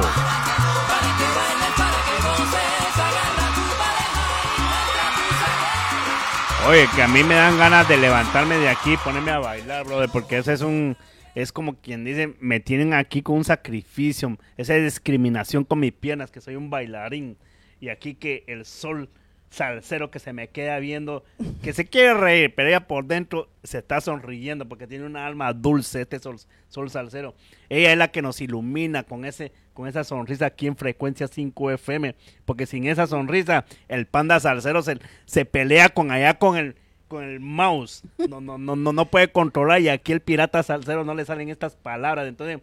[6.67, 9.83] Oye, que a mí me dan ganas de levantarme de aquí y ponerme a bailar,
[9.83, 10.95] brother, porque ese es un...
[11.33, 16.29] Es como quien dice, me tienen aquí con un sacrificio, esa discriminación con mis piernas,
[16.29, 17.37] que soy un bailarín.
[17.79, 19.09] Y aquí que el sol
[19.51, 21.23] salsero que se me queda viendo,
[21.61, 25.53] que se quiere reír, pero ella por dentro se está sonriendo porque tiene una alma
[25.53, 26.39] dulce, este sol,
[26.89, 27.35] salsero.
[27.69, 31.71] Ella es la que nos ilumina con ese con esa sonrisa aquí en frecuencia 5
[31.71, 36.75] FM, porque sin esa sonrisa el panda salsero se, se pelea con allá con el
[37.07, 38.03] con el mouse.
[38.29, 41.49] No, no, no, no, no puede controlar y aquí el pirata salsero no le salen
[41.49, 42.25] estas palabras.
[42.25, 42.61] Entonces,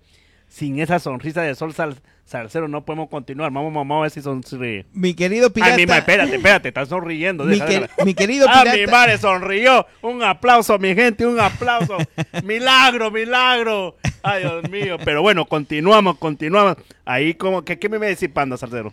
[0.48, 3.50] sin esa sonrisa de sol sal- salsero no podemos continuar.
[3.52, 4.84] Vamos, vamos a ver si sonríe.
[4.92, 7.44] mi querido pirata Ay, mi madre, espérate, espérate, estás sonriendo.
[7.44, 9.86] mi, que- querido Ah, pirata mi madre sonrió.
[10.02, 11.96] Un aplauso, mi gente, un aplauso.
[12.44, 13.96] milagro, milagro.
[14.22, 14.96] Ay, Dios mío.
[15.04, 16.76] Pero bueno, continuamos, continuamos.
[17.04, 18.92] Ahí como, ¿qué, qué me va a decir Panda Salcero?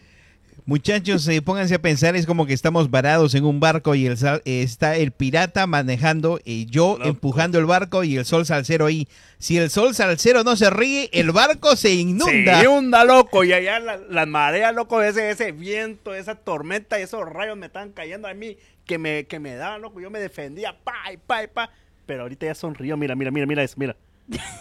[0.68, 4.18] Muchachos, eh, pónganse a pensar, es como que estamos varados en un barco y el
[4.18, 7.08] sal- eh, está el pirata manejando y yo Loco.
[7.10, 9.08] empujando el barco y el sol salsero ahí.
[9.38, 12.58] Si el sol salsero no se ríe, el barco se inunda.
[12.60, 17.30] Se inunda, loco, y allá la- las mareas, loco, ese, ese viento, esa tormenta, esos
[17.30, 20.76] rayos me estaban cayendo a mí, que me, que me daban, loco, yo me defendía,
[20.84, 21.70] pa, y pa, y pa,
[22.08, 23.96] pero ahorita ya sonrió, mira, mira, mira, mira eso, mira.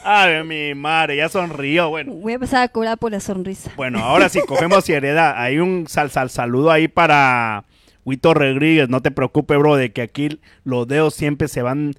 [0.04, 2.12] Ay, mi madre, ya sonrió, bueno.
[2.12, 3.70] Voy a empezar a cobrar por la sonrisa.
[3.76, 5.34] Bueno, ahora sí, cogemos seriedad.
[5.38, 7.64] Hay un sal, sal- saludo ahí para
[8.04, 8.88] Huito Rodríguez.
[8.90, 11.94] No te preocupes, bro, de que aquí los dedos siempre se van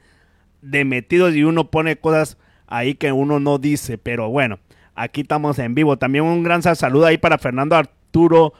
[0.62, 2.38] de metidos y uno pone cosas
[2.68, 3.98] ahí que uno no dice.
[3.98, 4.60] Pero bueno,
[4.94, 5.98] aquí estamos en vivo.
[5.98, 8.54] También un gran sal- saludo ahí para Fernando Arturo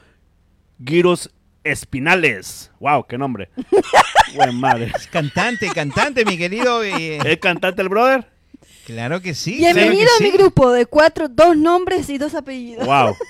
[0.84, 1.30] Giros
[1.62, 2.72] Espinales.
[2.80, 3.50] Wow, qué nombre.
[4.34, 4.90] Buen madre.
[5.12, 6.82] Cantante, cantante, mi querido.
[6.82, 8.26] eh, ¿Es cantante el brother?
[8.86, 9.56] Claro que sí.
[9.56, 10.36] Bienvenido claro a mi sí.
[10.38, 12.86] grupo de cuatro, dos nombres y dos apellidos.
[12.86, 13.14] Wow.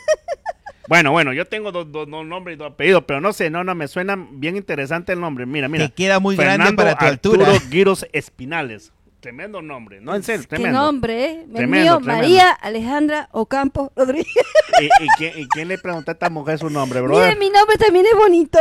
[0.89, 3.65] Bueno, bueno, yo tengo dos, dos- dos nombres y dos apellidos, pero no sé, no,
[3.65, 5.45] no, me suena bien interesante el nombre.
[5.45, 5.89] Mira, mira.
[5.89, 7.61] Te queda muy grande para tu Arturo altura.
[7.73, 8.93] Giros Espinales.
[9.19, 10.79] Tremendo nombre, no en serio, Qué tremendo.
[10.81, 11.41] nombre, ¿eh?
[11.49, 12.23] El Tremendo, mío, tremendo.
[12.23, 14.29] María Alejandra Ocampo Rodríguez.
[14.81, 17.35] ¿Y, y quién, y quién le preguntó a esta mujer su nombre, brother?
[17.35, 18.61] Mire, mi nombre también es bonito.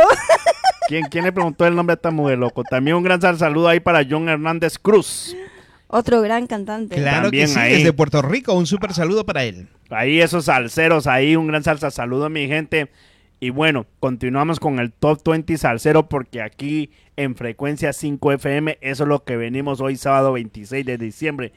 [0.88, 2.64] ¿Quién, quién le preguntó el nombre a esta mujer, loco?
[2.64, 5.36] También un gran sal- saludo ahí para John Hernández Cruz.
[5.96, 6.96] Otro gran cantante.
[6.96, 7.72] Claro También que sí, ahí.
[7.76, 8.52] desde Puerto Rico.
[8.52, 9.68] Un súper saludo para él.
[9.88, 12.90] Ahí esos salseros, ahí un gran salsa saludo mi gente.
[13.40, 19.04] Y bueno, continuamos con el Top 20 Salsero porque aquí en frecuencia 5 FM, eso
[19.04, 21.52] es lo que venimos hoy sábado 26 de diciembre.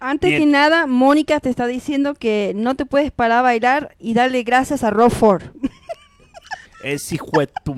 [0.00, 0.42] Antes Bien.
[0.42, 4.42] que nada, Mónica te está diciendo que no te puedes parar a bailar y darle
[4.42, 5.44] gracias a Rob Ford.
[6.84, 7.74] Es hijo de tu...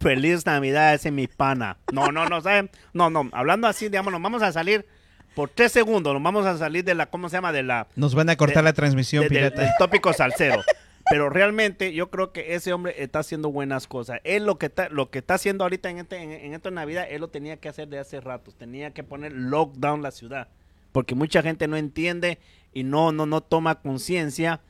[0.00, 1.78] Feliz Navidad, ese es mi pana.
[1.92, 2.70] No, no, no, ¿saben?
[2.92, 4.86] No, no, hablando así, digamos, nos vamos a salir
[5.34, 7.52] por tres segundos, nos vamos a salir de la, ¿cómo se llama?
[7.52, 7.86] De la...
[7.96, 9.60] Nos van a cortar De- la transmisión, de- de- pirata.
[9.62, 10.62] del tópico salsero.
[11.08, 14.18] Pero realmente yo creo que ese hombre está haciendo buenas cosas.
[14.24, 17.06] Él lo que está, lo que está haciendo ahorita en, este, en, en esta Navidad,
[17.08, 18.50] él lo tenía que hacer de hace rato.
[18.50, 20.48] Tenía que poner lockdown la ciudad.
[20.90, 22.40] Porque mucha gente no entiende
[22.72, 24.60] y no, no, no toma conciencia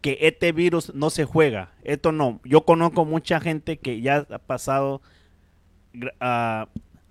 [0.00, 1.72] que este virus no se juega.
[1.82, 2.40] Esto no.
[2.44, 5.00] Yo conozco mucha gente que ya ha pasado,
[6.20, 6.68] ah,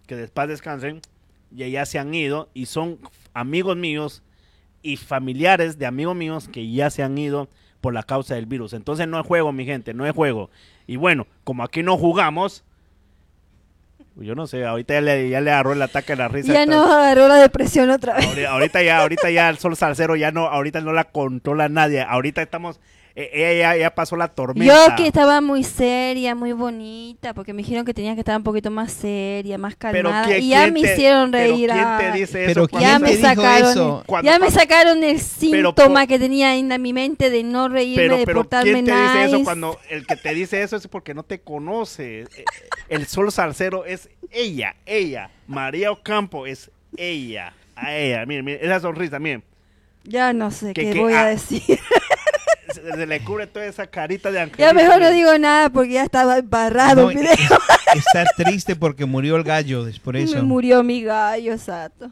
[0.07, 1.01] que después descansen,
[1.55, 2.99] y ya se han ido y son
[3.33, 4.23] amigos míos
[4.81, 7.49] y familiares de amigos míos que ya se han ido
[7.81, 8.73] por la causa del virus.
[8.73, 10.49] Entonces no es juego, mi gente, no es juego.
[10.87, 12.63] Y bueno, como aquí no jugamos,
[14.17, 16.53] yo no sé, ahorita ya le, ya le agarró el ataque de la risa.
[16.53, 18.25] Ya nos agarró la depresión otra vez.
[18.25, 22.01] Ahori- ahorita ya, ahorita ya el sol salsero ya no, ahorita no la controla nadie.
[22.01, 22.79] Ahorita estamos,
[23.17, 24.73] eh, ella ya, ya pasó la tormenta.
[24.89, 28.43] Yo que estaba muy seria, muy bonita, porque me dijeron que tenía que estar un
[28.43, 30.27] poquito más seria, más Pero calmada.
[30.27, 31.69] ¿quién- y ya quién me te- hicieron pero reír.
[31.69, 32.05] ¿Quién ay.
[32.11, 32.67] te dice Pero eso?
[32.67, 33.99] ¿quién ya me sacaron, eso?
[34.01, 37.43] el- Cuando- ya me sacaron el Pero síntoma por- que tenía en mi mente de
[37.43, 39.43] no reírme, Pero, de pero portarme ¿quién te dice eso nice.
[39.45, 42.21] cuando el que te dice eso es porque no te conoce?
[42.21, 42.27] Eh,
[42.89, 45.29] El sol salsero es ella, ella.
[45.47, 47.53] María Ocampo es ella.
[47.77, 49.43] A ella, miren, miren, esa sonrisa, miren.
[50.03, 51.61] Ya no sé Que- qué que- voy ah, a decir.
[52.75, 54.57] Se, se le cubre toda esa carita de ángel.
[54.57, 57.31] ya mejor no digo nada porque ya estaba embarrado No, el video.
[57.33, 60.35] es- está triste porque murió el gallo, es por eso.
[60.35, 62.09] Me murió mi gallo, exacto.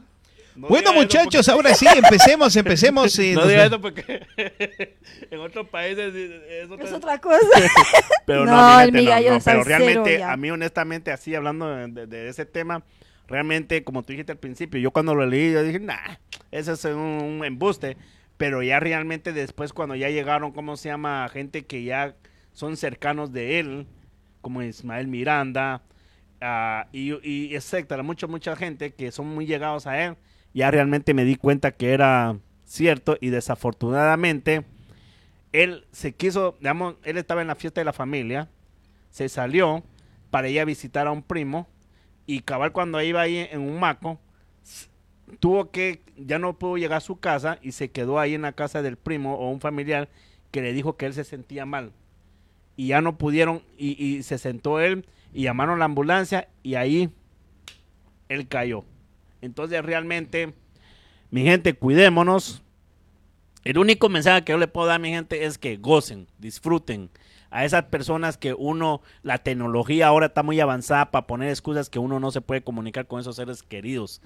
[0.56, 3.18] Bueno, muchachos, ahora sí, empecemos, empecemos.
[3.18, 4.22] eh, No nos diga va- eso porque
[5.32, 7.38] en otros países es otra, Es otra cosa.
[8.28, 9.02] Pero no, No, el no,
[9.34, 10.32] no, pero realmente, ya.
[10.32, 12.84] a mí honestamente, así hablando de, de- de ese tema,
[13.28, 15.98] realmente, como tú dijiste al principio, yo cuando lo leí, yo dije, nah,
[16.52, 17.98] ese es un, un embuste.
[18.44, 21.26] Pero ya realmente después, cuando ya llegaron, ¿cómo se llama?
[21.30, 22.18] Gente que ya
[22.52, 23.88] son cercanos de él,
[24.42, 25.82] como Ismael Miranda,
[26.42, 30.18] ah, y, y etcétera, mucha, mucha gente que son muy llegados a él,
[30.54, 34.66] ya realmente me di cuenta que era cierto y desafortunadamente
[35.54, 38.50] él se quiso, digamos, él estaba en la fiesta de la familia,
[39.10, 39.86] se salió
[40.32, 41.70] para ir a visitar a un primo
[42.26, 44.20] y cabal cuando iba ahí en un maco,
[45.40, 48.54] tuvo que, ya no pudo llegar a su casa y se quedó ahí en la
[48.54, 50.10] casa del primo o un familiar
[50.52, 51.92] que le dijo que él se sentía mal.
[52.76, 57.10] Y ya no pudieron, y, se sentó él y llamaron a la ambulancia y ahí
[58.30, 58.84] él cayó.
[59.42, 60.54] Entonces realmente,
[61.30, 62.62] mi gente, cuidémonos.
[63.64, 67.10] El único mensaje que yo le puedo dar a mi gente es que gocen, disfruten.
[67.50, 72.00] A esas personas que uno, la tecnología ahora está muy avanzada para poner excusas que
[72.00, 74.22] uno no se puede comunicar con esos seres queridos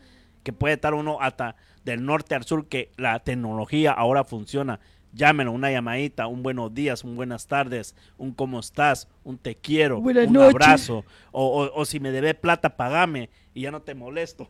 [0.48, 4.80] que puede estar uno hasta del norte al sur, que la tecnología ahora funciona.
[5.12, 10.00] Llámenlo, una llamadita, un buenos días, un buenas tardes, un cómo estás, un te quiero,
[10.00, 14.50] un abrazo, o, o, o, si me debes plata, pagame y ya no te molesto.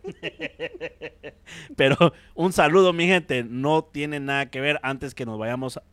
[1.76, 5.84] Pero un saludo, mi gente, no tiene nada que ver antes que nos vayamos a,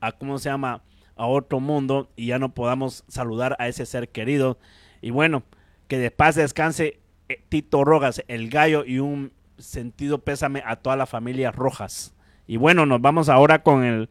[0.00, 0.82] a ¿cómo se llama?
[1.16, 4.56] a otro mundo y ya no podamos saludar a ese ser querido.
[5.02, 5.42] Y bueno,
[5.86, 6.98] que de paz descanse
[7.28, 9.32] eh, Tito Rogas, el gallo y un
[9.62, 12.14] sentido pésame a toda la familia Rojas.
[12.46, 14.08] Y bueno, nos vamos ahora con el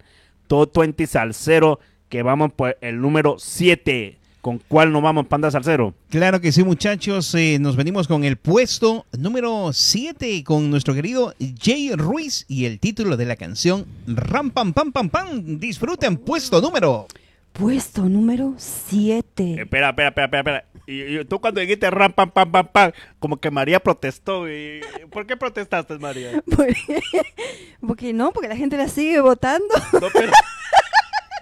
[0.48, 1.80] Top 20 Salcero,
[2.10, 4.18] que vamos por el número 7.
[4.42, 5.94] ¿Con cuál nos vamos, Panda Salcero?
[6.10, 7.36] Claro que sí, muchachos.
[7.36, 12.80] Eh, nos venimos con el puesto número 7 con nuestro querido Jay Ruiz y el
[12.80, 15.60] título de la canción Ram Pam Pam Pam Pam.
[15.60, 17.08] Disfruten puesto número.
[17.52, 19.62] Puesto número 7.
[19.62, 20.66] Espera, espera, espera, espera, espera.
[20.92, 24.50] Y, tú cuando dijiste ram, pam, pam, pam, pam, como que María protestó.
[24.50, 24.82] Y,
[25.12, 26.44] ¿Por qué protestaste, María?
[27.88, 29.68] Porque, no, porque la gente la sigue votando.
[29.94, 30.32] No, pero...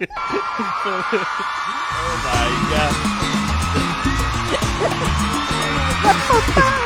[0.00, 1.04] oh,
[2.24, 2.50] my
[6.62, 6.77] God.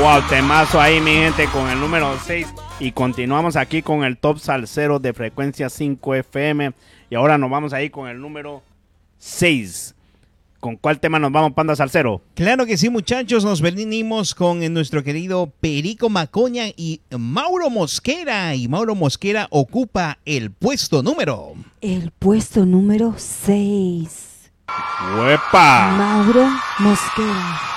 [0.00, 2.48] Wow, temazo ahí, mi gente, con el número 6.
[2.80, 6.72] Y continuamos aquí con el top salsero de frecuencia 5 FM.
[7.10, 8.62] Y ahora nos vamos ahí con el número
[9.18, 9.94] 6.
[10.58, 12.22] ¿Con cuál tema nos vamos, Panda Salcero?
[12.34, 13.44] Claro que sí, muchachos.
[13.44, 18.54] Nos venimos con eh, nuestro querido Perico Macoña y Mauro Mosquera.
[18.54, 21.52] Y Mauro Mosquera ocupa el puesto número.
[21.80, 24.50] El puesto número 6.
[25.16, 25.92] ¡Huepa!
[25.96, 26.48] Mauro
[26.80, 27.73] Mosquera.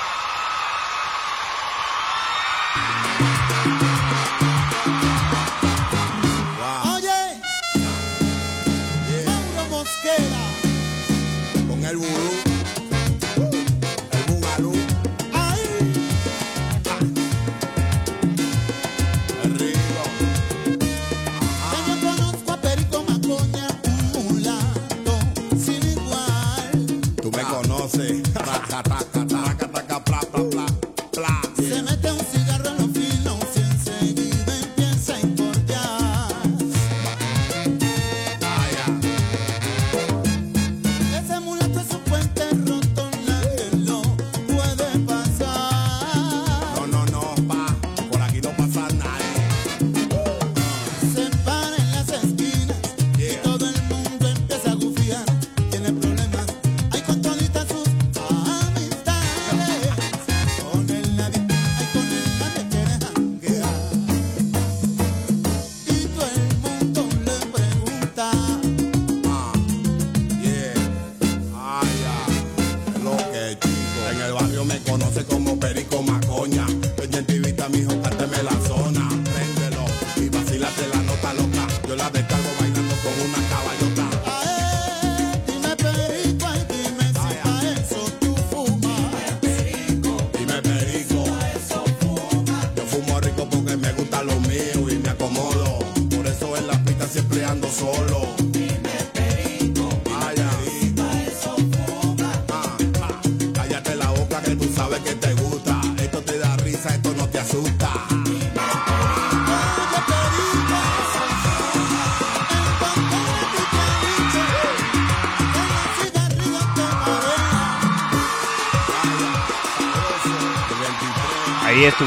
[11.90, 12.17] el burro.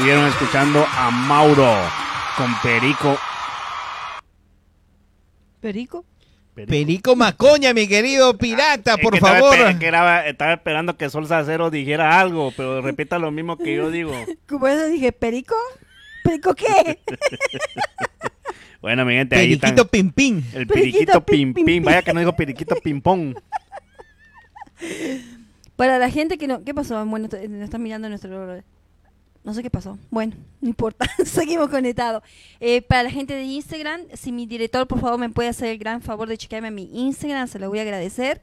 [0.01, 1.75] estuvieron escuchando a Mauro
[2.35, 3.19] con Perico.
[5.59, 6.03] ¿Perico?
[6.55, 9.55] Perico, Perico Macoña, mi querido pirata, ah, por favor.
[9.55, 14.11] Estaba, esperando que Sol Sacero dijera algo, pero repita lo mismo que yo digo.
[14.49, 15.11] ¿Cómo eso dije?
[15.11, 15.53] ¿Perico?
[16.23, 16.99] ¿Perico qué?
[18.81, 19.85] bueno, mi gente, ahí está.
[19.85, 20.41] Pim pim.
[20.55, 23.35] El periquito, periquito pim, pim, Vaya que no digo periquito pim pong.
[25.75, 26.63] Para la gente que no.
[26.63, 27.05] ¿Qué pasó?
[27.05, 28.63] Bueno, nos está mirando nuestro.
[29.43, 29.97] No sé qué pasó.
[30.11, 31.09] Bueno, no importa.
[31.25, 32.21] Seguimos conectados.
[32.59, 35.79] Eh, para la gente de Instagram, si mi director, por favor, me puede hacer el
[35.79, 38.41] gran favor de chequearme a mi Instagram, se lo voy a agradecer.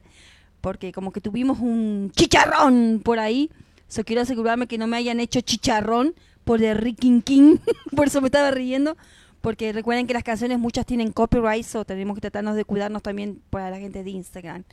[0.59, 3.49] Porque como que tuvimos un chicharrón por ahí.
[3.87, 7.59] So, quiero asegurarme que no me hayan hecho chicharrón por el Ricky King.
[7.95, 8.97] por eso me estaba riendo.
[9.39, 13.41] Porque recuerden que las canciones muchas tienen copyright, so tenemos que tratarnos de cuidarnos también
[13.49, 14.65] para la gente de Instagram.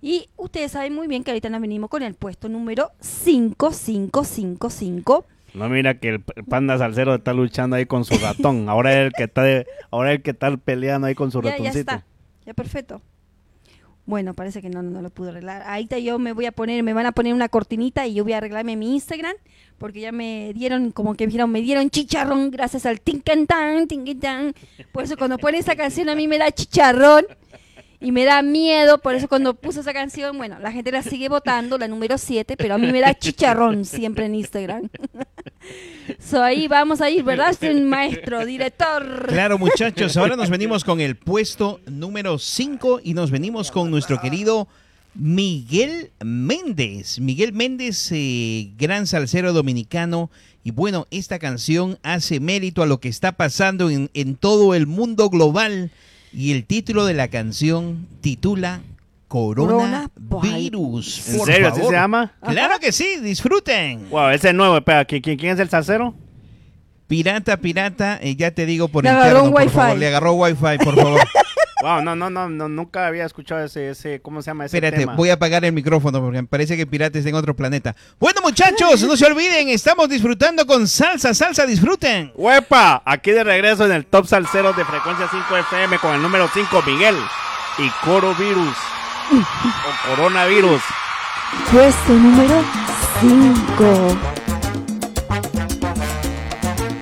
[0.00, 5.26] Y ustedes saben muy bien que ahorita nos venimos con el puesto número 5555.
[5.54, 8.68] No mira que el panda salsero está luchando ahí con su ratón.
[8.68, 11.40] Ahora es el que está de- ahora es el que está peleando ahí con su
[11.40, 11.78] Ya, ya ratoncito.
[11.78, 12.04] está.
[12.44, 13.00] Ya perfecto.
[14.06, 15.62] Bueno, parece que no, no, no lo pude arreglar.
[15.62, 18.34] Ahorita yo me voy a poner, me van a poner una cortinita y yo voy
[18.34, 19.34] a arreglarme mi Instagram
[19.78, 24.54] porque ya me dieron, como que dijeron, me dieron chicharrón gracias al tincantán, tincantán.
[24.92, 27.24] Por eso cuando pone esa canción a mí me da chicharrón
[28.04, 28.98] y me da miedo.
[28.98, 32.56] Por eso cuando puse esa canción, bueno, la gente la sigue votando, la número 7,
[32.56, 34.90] pero a mí me da chicharrón siempre en Instagram.
[36.18, 39.26] so ahí vamos a ir, ¿verdad, maestro, director?
[39.26, 44.20] Claro, muchachos, ahora nos venimos con el puesto número 5 y nos venimos con nuestro
[44.20, 44.68] querido
[45.14, 47.20] Miguel Méndez.
[47.20, 50.30] Miguel Méndez, eh, gran salsero dominicano.
[50.62, 54.86] Y bueno, esta canción hace mérito a lo que está pasando en, en todo el
[54.86, 55.90] mundo global.
[56.36, 58.80] Y el título de la canción titula
[59.28, 61.28] Coronavirus.
[61.28, 61.92] ¿En Por serio así favor.
[61.92, 62.32] se llama?
[62.42, 64.10] Claro que sí, disfruten.
[64.10, 64.76] Wow, ese es nuevo.
[64.76, 66.12] Espera, ¿quién, es el salsero?
[67.06, 69.74] Pirata, pirata, eh, ya te digo por Le agarró interno, un por wifi.
[69.74, 69.98] favor.
[69.98, 71.20] Le agarró wifi, por favor.
[71.84, 75.00] Wow, no, no, no, no, nunca había escuchado ese, ese, ¿cómo se llama ese Espérate,
[75.00, 75.16] tema?
[75.16, 77.94] voy a apagar el micrófono porque me parece que Pirata está en otro planeta.
[78.18, 82.32] Bueno, muchachos, no se olviden, estamos disfrutando con salsa, salsa, disfruten.
[82.36, 83.02] ¡Huepa!
[83.04, 86.82] Aquí de regreso en el Top Salsero de Frecuencia 5 FM con el número 5,
[86.86, 87.16] Miguel.
[87.76, 88.76] Y Corovirus.
[89.30, 90.80] o Coronavirus.
[91.70, 92.64] Puesto número
[93.20, 94.18] 5.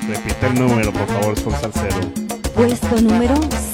[0.09, 2.01] Repite el número, por favor, Sol Salsero.
[2.57, 3.72] Puesto número 5.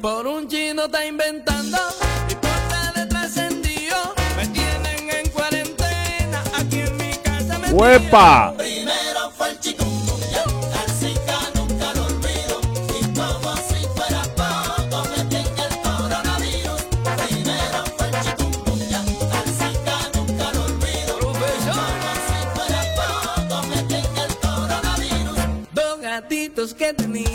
[0.00, 1.76] Por un chino está inventando
[2.30, 2.50] y por
[2.94, 3.94] detrás trascendió.
[4.38, 7.58] Me tienen en cuarentena aquí en mi casa.
[7.58, 8.54] Me ¡Huepa!
[26.68, 27.27] Gatitos que tenía,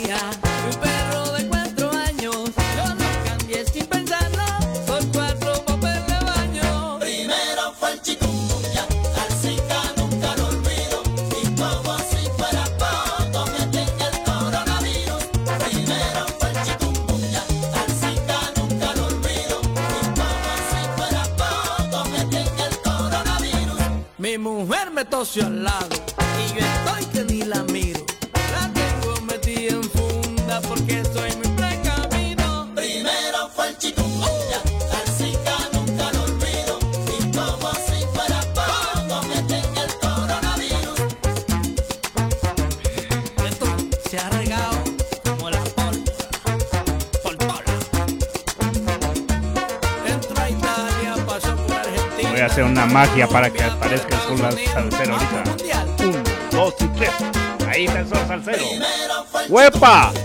[59.54, 60.23] 喂吧。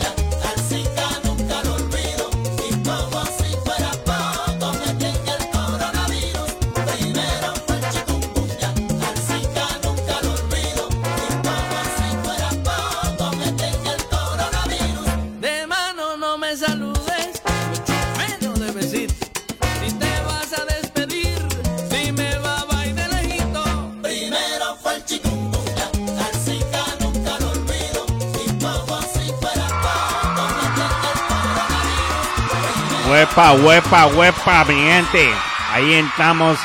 [33.53, 35.27] Huepa, huepa, mi gente.
[35.71, 36.57] Ahí entramos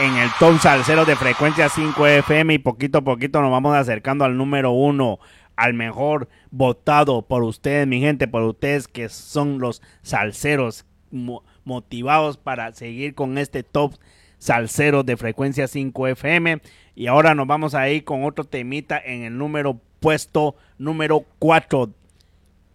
[0.00, 4.24] en el top salsero de frecuencia 5 FM y poquito a poquito nos vamos acercando
[4.24, 5.18] al número uno.
[5.56, 12.36] al mejor votado por ustedes, mi gente, por ustedes que son los salseros mo- motivados
[12.38, 13.94] para seguir con este top
[14.38, 16.60] salsero de frecuencia 5 FM.
[16.96, 21.90] Y ahora nos vamos a ir con otro temita en el número puesto número 4.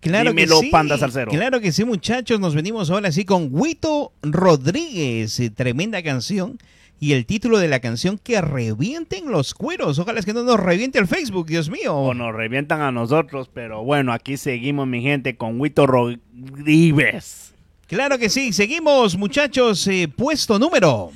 [0.01, 0.71] Claro Dímelo, que sí.
[0.71, 1.31] Panda Salsero.
[1.31, 2.39] Claro que sí, muchachos.
[2.39, 5.39] Nos venimos ahora sí con Huito Rodríguez.
[5.39, 6.57] eh, Tremenda canción.
[7.01, 9.99] Y el título de la canción, que revienten los cueros.
[9.99, 11.95] Ojalá es que no nos reviente el Facebook, Dios mío.
[11.95, 17.53] O nos revientan a nosotros, pero bueno, aquí seguimos, mi gente, con Huito Rodríguez.
[17.87, 18.51] Claro que sí.
[18.53, 19.87] Seguimos, muchachos.
[19.87, 21.11] eh, puesto número.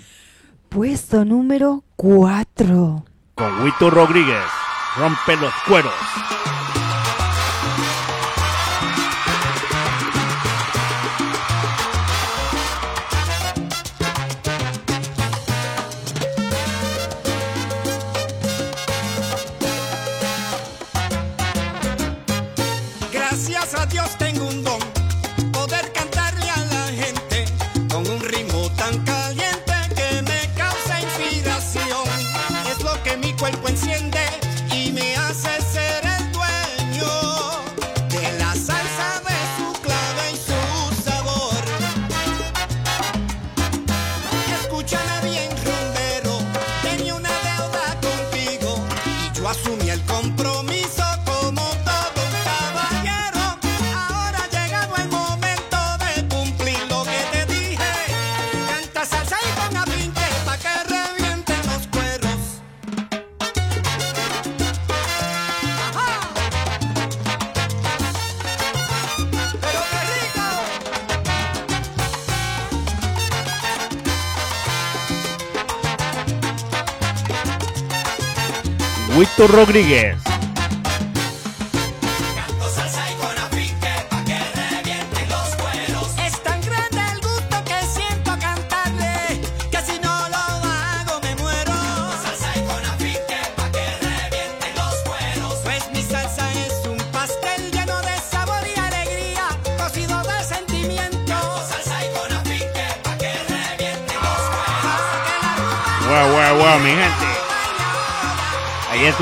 [0.69, 3.05] Puesto número 4.
[3.36, 4.43] Con Huito Rodríguez.
[4.97, 5.93] Rompe los cueros.
[79.47, 80.33] Rodríguez.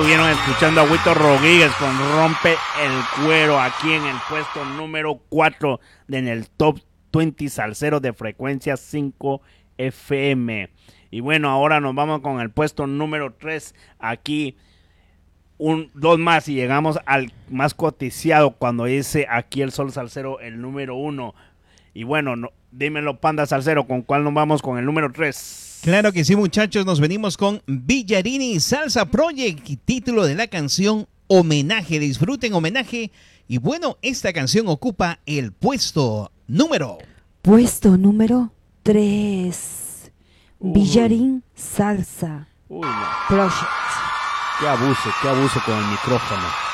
[0.01, 5.79] Estuvieron escuchando a Huito Rodríguez con Rompe el Cuero aquí en el puesto número 4
[6.07, 6.79] de en el top
[7.13, 9.43] 20 salsero de frecuencia 5
[9.77, 10.71] FM.
[11.11, 14.57] Y bueno, ahora nos vamos con el puesto número 3 aquí.
[15.59, 20.59] Un, dos más y llegamos al más coticiado cuando dice aquí el Sol Salcero el
[20.59, 21.35] número 1.
[21.93, 25.70] Y bueno, no, dímelo Panda Salcero, ¿con cuál nos vamos con el número 3?
[25.81, 26.85] Claro que sí, muchachos.
[26.85, 29.67] Nos venimos con Villarini Salsa Project.
[29.67, 31.99] y Título de la canción Homenaje.
[31.99, 33.11] Disfruten homenaje.
[33.47, 36.99] Y bueno, esta canción ocupa el puesto número.
[37.41, 38.53] Puesto número
[38.83, 40.11] 3.
[40.59, 43.07] Villarín Salsa Uy, no.
[43.27, 43.67] Project.
[44.59, 46.70] Qué abuso, qué abuso con el micrófono.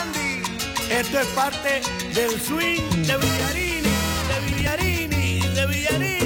[0.00, 0.42] Andy.
[0.88, 1.82] Esto es parte
[2.14, 3.94] del swing de Villarini,
[4.28, 6.21] de Villarini, de Villarini,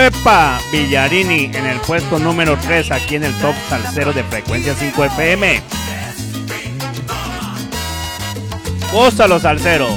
[0.00, 0.58] ¡Huepa!
[0.72, 5.60] Villarini en el puesto número 3 aquí en el top salsero de frecuencia 5 FM.
[8.90, 9.88] Gózalo, salsero.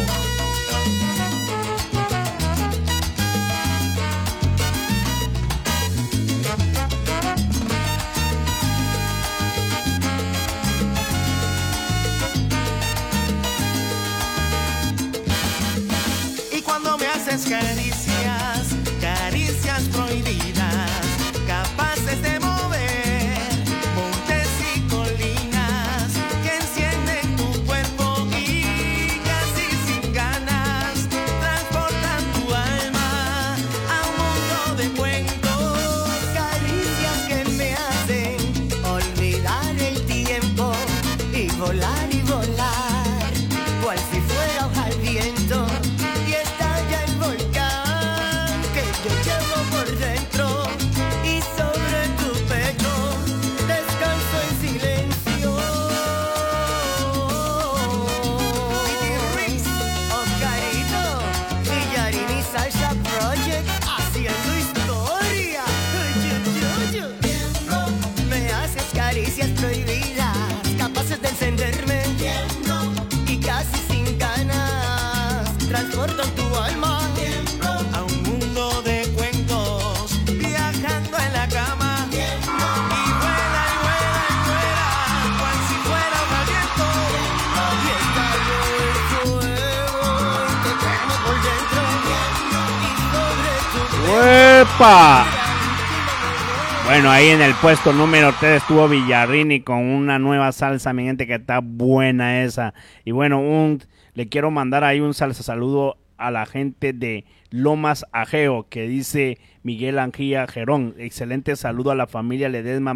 [97.64, 102.73] Puesto número 3 estuvo Villarrini con una nueva salsa, mi gente, que está buena esa.
[103.06, 103.81] Y bueno, un,
[104.15, 109.38] le quiero mandar ahí un salsa saludo a la gente de Lomas Ajeo, que dice
[109.64, 110.94] Miguel Angía Gerón.
[110.98, 112.94] Excelente saludo a la familia Ledesma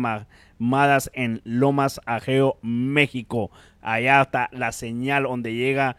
[0.60, 3.52] Mamadas en Lomas Ajeo, México.
[3.82, 5.96] Allá está la señal donde llega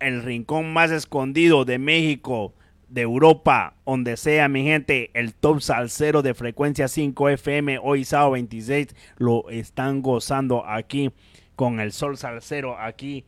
[0.00, 2.52] el rincón más escondido de México,
[2.90, 8.32] de Europa, donde sea, mi gente, el top salsero de frecuencia 5 FM, hoy sábado
[8.32, 11.10] 26, lo están gozando aquí
[11.54, 13.24] con el sol salsero aquí,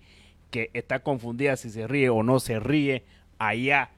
[0.50, 3.04] que está confundida si se ríe o no se ríe,
[3.38, 3.90] allá.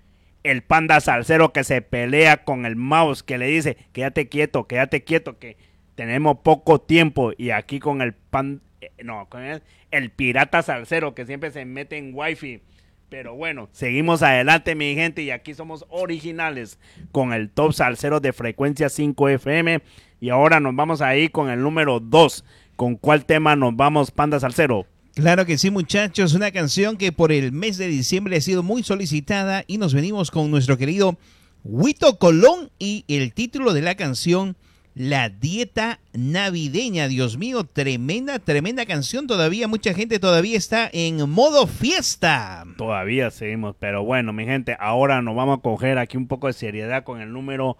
[0.43, 5.03] El panda salsero que se pelea con el mouse, que le dice, quédate quieto, quédate
[5.03, 5.57] quieto, que
[5.95, 7.32] tenemos poco tiempo.
[7.36, 11.65] Y aquí con el pan, eh, no, con el, el pirata salsero que siempre se
[11.65, 12.61] mete en wifi.
[13.09, 16.78] Pero bueno, seguimos adelante, mi gente, y aquí somos originales
[17.12, 19.82] con el top salsero de frecuencia 5 FM.
[20.20, 22.44] Y ahora nos vamos ahí con el número 2.
[22.76, 24.86] ¿Con cuál tema nos vamos, Panda Salsero?
[25.14, 26.35] Claro que sí, muchachos.
[26.35, 30.32] Una canción que por el mes de diciembre ha sido muy solicitada y nos venimos
[30.32, 31.16] con nuestro querido
[31.62, 34.56] Huito Colón y el título de la canción
[34.94, 37.08] La Dieta Navideña.
[37.08, 39.26] Dios mío, tremenda, tremenda canción.
[39.26, 42.64] Todavía mucha gente todavía está en modo fiesta.
[42.76, 46.52] Todavía seguimos, pero bueno, mi gente, ahora nos vamos a coger aquí un poco de
[46.52, 47.76] seriedad con el número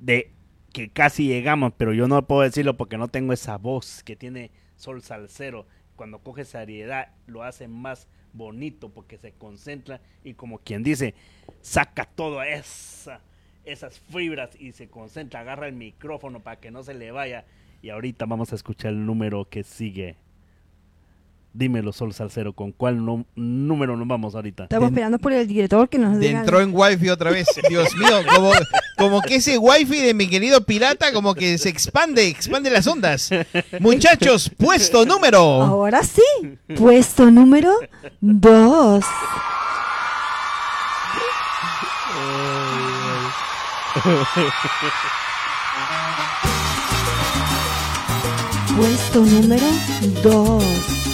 [0.00, 0.32] de
[0.72, 4.50] que casi llegamos, pero yo no puedo decirlo porque no tengo esa voz que tiene
[4.74, 5.66] Sol Salcero.
[5.94, 11.14] Cuando coge seriedad lo hace más bonito porque se concentra y como quien dice,
[11.60, 13.20] saca toda esa,
[13.64, 17.44] esas fibras y se concentra, agarra el micrófono para que no se le vaya.
[17.82, 20.16] Y ahorita vamos a escuchar el número que sigue.
[21.52, 23.04] Dímelo, Sol Salcero, ¿con cuál
[23.34, 24.64] número nos vamos ahorita?
[24.64, 26.40] Estamos esperando por el director que nos diga.
[26.40, 27.48] Entró en wifi otra vez.
[27.68, 28.52] Dios mío, como,
[28.96, 33.30] como que ese wifi de mi querido pirata como que se expande, expande las ondas.
[33.80, 35.40] Muchachos, puesto número.
[35.40, 36.22] Ahora sí,
[36.76, 37.72] puesto número
[38.20, 39.04] 2.
[48.76, 49.66] Puesto número
[50.22, 51.09] 2.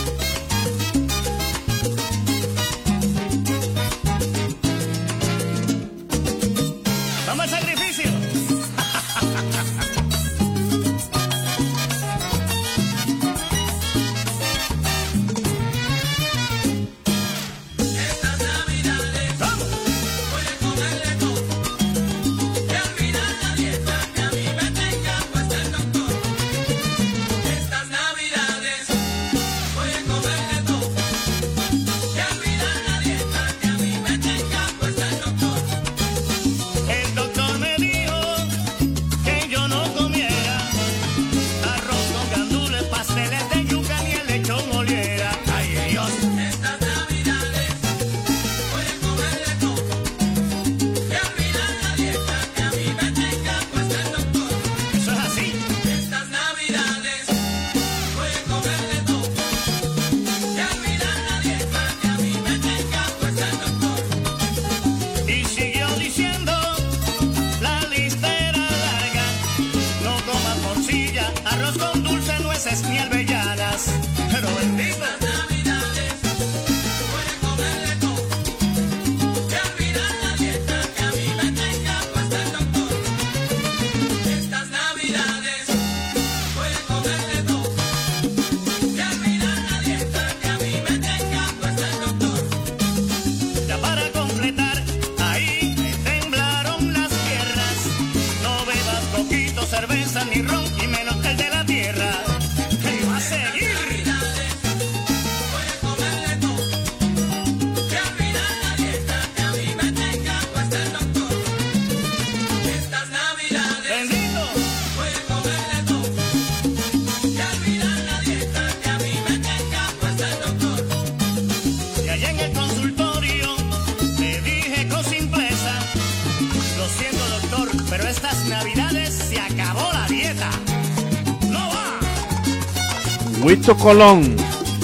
[133.75, 134.37] Colón,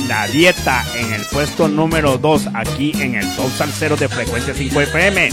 [0.08, 4.80] la dieta en el puesto número 2, aquí en el Top Salsero de frecuencia 5
[4.80, 5.28] FM.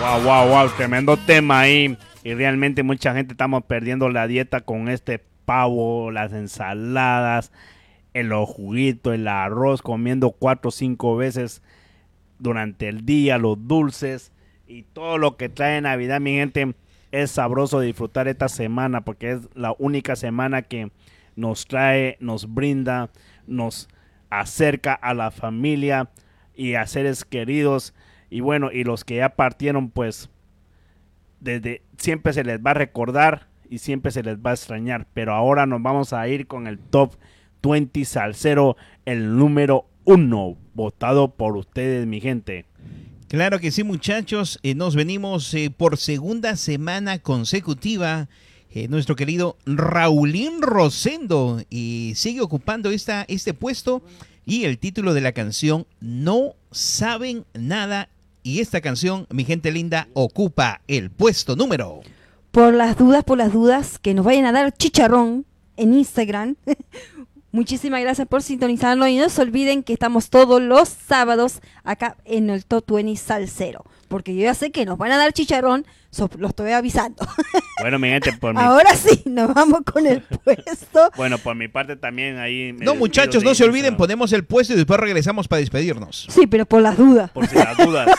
[0.00, 1.98] Wow, wow, wow, tremendo tema ahí.
[2.24, 7.52] Y realmente mucha gente estamos perdiendo la dieta con este pavo, las ensaladas,
[8.14, 11.62] el juguito, el arroz, comiendo cuatro o cinco veces
[12.40, 14.32] durante el día, los dulces
[14.66, 16.74] y todo lo que trae Navidad, mi gente.
[17.12, 20.90] Es sabroso disfrutar esta semana porque es la única semana que
[21.36, 23.10] nos trae, nos brinda,
[23.46, 23.88] nos
[24.30, 26.10] acerca a la familia
[26.54, 27.94] y a seres queridos.
[28.30, 30.30] Y bueno, y los que ya partieron, pues
[31.40, 35.06] desde siempre se les va a recordar y siempre se les va a extrañar.
[35.12, 37.14] Pero ahora nos vamos a ir con el top
[37.62, 42.66] 20 salsero, el número uno, votado por ustedes, mi gente.
[43.28, 44.58] Claro que sí, muchachos.
[44.62, 48.28] Eh, nos venimos eh, por segunda semana consecutiva.
[48.72, 54.02] eh, nuestro querido Raulín Rosendo y sigue ocupando esta, este puesto
[54.46, 58.08] y el título de la canción No saben nada
[58.42, 62.00] y esta canción, mi gente linda, ocupa el puesto número.
[62.50, 66.56] Por las dudas, por las dudas, que nos vayan a dar chicharrón en Instagram.
[67.52, 72.48] Muchísimas gracias por sintonizarnos y no se olviden que estamos todos los sábados acá en
[72.48, 73.84] el Top 20 Salsero.
[74.06, 77.26] Porque yo ya sé que nos van a dar chicharrón, so- lo estoy avisando.
[77.80, 81.10] Bueno, mi gente, por mi, Ahora sí, nos vamos con el puesto.
[81.16, 82.74] bueno, por mi parte también ahí.
[82.74, 86.26] me No, muchachos, no se olviden, ponemos el puesto y después regresamos para despedirnos.
[86.28, 87.30] Sí, pero por las dudas.
[87.30, 88.10] Por si las dudas.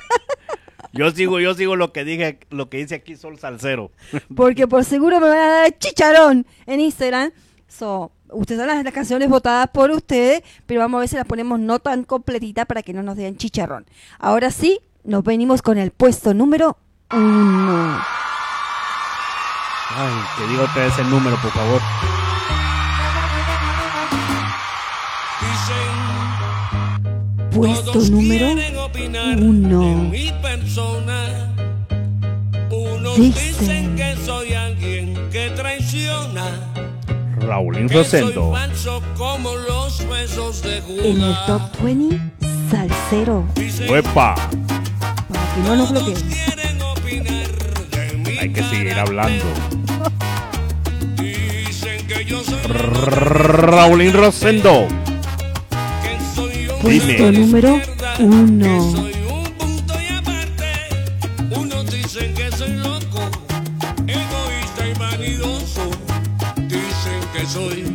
[0.92, 3.92] yo sigo, yo sigo lo que dije, lo que dice aquí Sol Salcero.
[4.34, 7.30] Porque por seguro me van a dar chicharón en Instagram.
[7.68, 11.26] So, ustedes son las, las canciones votadas por ustedes, pero vamos a ver si las
[11.26, 13.86] ponemos no tan completita para que no nos den chicharrón.
[14.18, 16.76] Ahora sí, nos venimos con el puesto número
[17.12, 18.00] uno.
[19.92, 21.80] Ay, te digo otra vez el número, por favor.
[25.40, 29.80] Dicen, Puesto todos número quieren opinar uno.
[29.80, 31.52] de mi persona.
[32.70, 33.58] Unos Dicen.
[33.58, 36.69] dicen que soy alguien que traiciona.
[37.40, 38.52] Raulín Rosendo.
[41.02, 42.20] En el top 20,
[42.70, 43.46] Salcero.
[43.88, 44.34] ¡Huepa!
[44.34, 46.16] Aquí no nos bloquean.
[48.40, 49.44] Hay que seguir hablando.
[52.68, 54.86] Raulín Rosendo.
[56.82, 57.32] Dime.
[57.32, 57.80] Número
[58.18, 59.19] 1.
[67.50, 67.89] Soy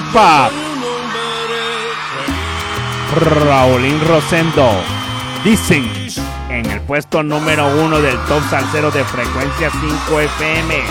[0.00, 0.52] feliz.
[3.14, 4.70] Raulín Rosendo.
[5.44, 5.90] Dicen
[6.48, 10.82] en el puesto número uno del top salsero de frecuencia 5 FM.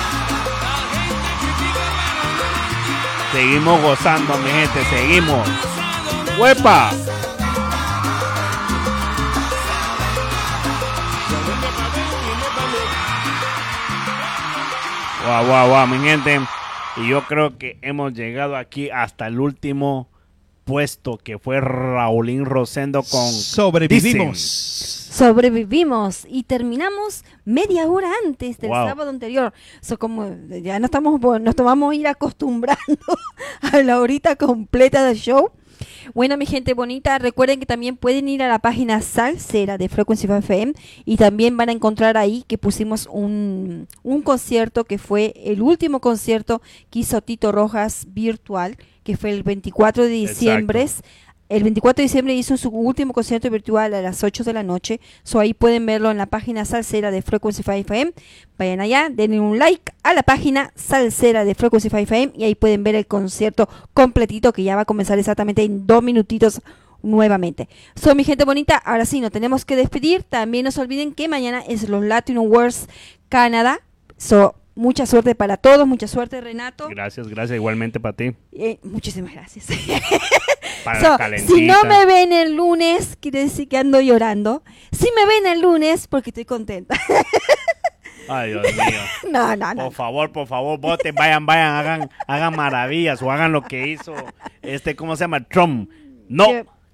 [3.32, 5.48] Seguimos gozando, mi gente, seguimos.
[6.38, 6.92] ¡Huepa!
[15.26, 16.42] Guau, guau, guau, mi gente.
[17.04, 20.08] Y yo creo que hemos llegado aquí hasta el último
[20.66, 24.40] puesto que fue Raulín Rosendo con Sobrevivimos.
[24.40, 28.88] sobrevivimos y terminamos media hora antes del Wow.
[28.88, 29.54] sábado anterior.
[29.82, 30.30] So, como
[30.62, 32.78] ya no estamos, nos tomamos a ir acostumbrando
[33.62, 35.52] a la horita completa del show.
[36.14, 40.28] Bueno, mi gente bonita, recuerden que también pueden ir a la página Salsera de Frequency
[40.28, 40.74] FM
[41.06, 46.00] y también van a encontrar ahí que pusimos un, un concierto que fue el último
[46.00, 50.88] concierto que hizo Tito Rojas virtual, que fue el 24 de diciembre.
[51.52, 55.02] El 24 de diciembre hizo su último concierto virtual a las 8 de la noche.
[55.24, 58.14] So ahí pueden verlo en la página salsera de Frequency 5 FM.
[58.58, 62.56] Vayan allá, denle un like a la página salsera de Frequency 5 FM y ahí
[62.56, 66.62] pueden ver el concierto completito que ya va a comenzar exactamente en dos minutitos
[67.04, 67.68] nuevamente.
[67.96, 70.24] So, mi gente bonita, ahora sí, nos tenemos que despedir.
[70.24, 72.88] También no se olviden que mañana es los Latin Awards
[73.28, 73.82] Canadá.
[74.16, 76.88] So, mucha suerte para todos, mucha suerte Renato.
[76.88, 78.38] Gracias, gracias igualmente para ti.
[78.54, 79.68] Eh, muchísimas gracias.
[80.84, 81.18] Para So,
[81.48, 84.64] si no me ven el lunes, quiere decir que ando llorando.
[84.92, 87.00] Si me ven el lunes, porque estoy contenta.
[88.28, 89.02] Ay, Dios mío.
[89.32, 89.84] No, no, no.
[89.86, 94.14] Por favor, por favor, voten, vayan, vayan, hagan, hagan maravillas o hagan lo que hizo
[94.62, 95.42] este, ¿cómo se llama?
[95.48, 95.90] Trump.
[96.28, 96.46] No.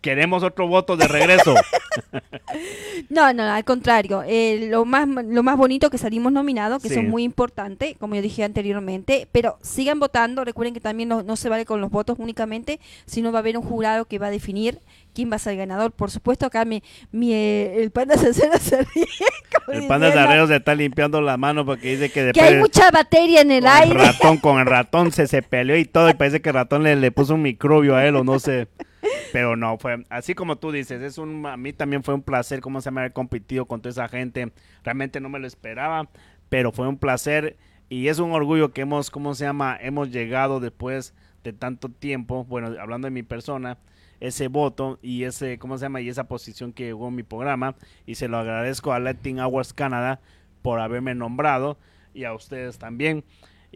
[0.07, 1.53] Queremos otro voto de regreso.
[3.09, 4.23] No, no, al contrario.
[4.25, 6.95] eh, lo más lo más bonito que salimos nominados, que Sí.
[6.95, 10.43] son muy importantes, como yo dije anteriormente, pero sigan votando.
[10.45, 13.57] Recuerden que también no, no se vale con los votos únicamente, sino va a haber
[13.57, 14.79] un jurado que va a definir
[15.13, 15.91] quién va a ser el ganador.
[15.91, 16.81] Por supuesto, acá mi,
[17.11, 19.05] mi eh, el panda se se ríe.
[19.67, 22.55] El panda de diciendo arreo se está limpiando la mano porque dice que Que hay
[22.57, 23.99] mucha batería en el con el aire.
[23.99, 26.95] ratón, con el ratón se, se peleó y todo y parece que el ratón le,
[26.95, 28.67] le puso un microbio a él o no sé.
[29.31, 32.61] Pero no, fue así como tú dices, es un, a mí también fue un placer,
[32.61, 34.51] cómo se llama, haber competido con toda esa gente.
[34.83, 36.09] Realmente no me lo esperaba,
[36.49, 37.57] pero fue un placer
[37.89, 39.77] y es un orgullo que hemos, ¿cómo se llama?
[39.79, 41.13] Hemos llegado después
[41.43, 43.77] de tanto tiempo, bueno, hablando de mi persona,
[44.19, 46.01] ese voto y ese, ¿cómo se llama?
[46.01, 47.75] Y esa posición que llegó en mi programa
[48.05, 50.19] y se lo agradezco a Latin Awards Canada
[50.61, 51.77] por haberme nombrado
[52.13, 53.23] y a ustedes también.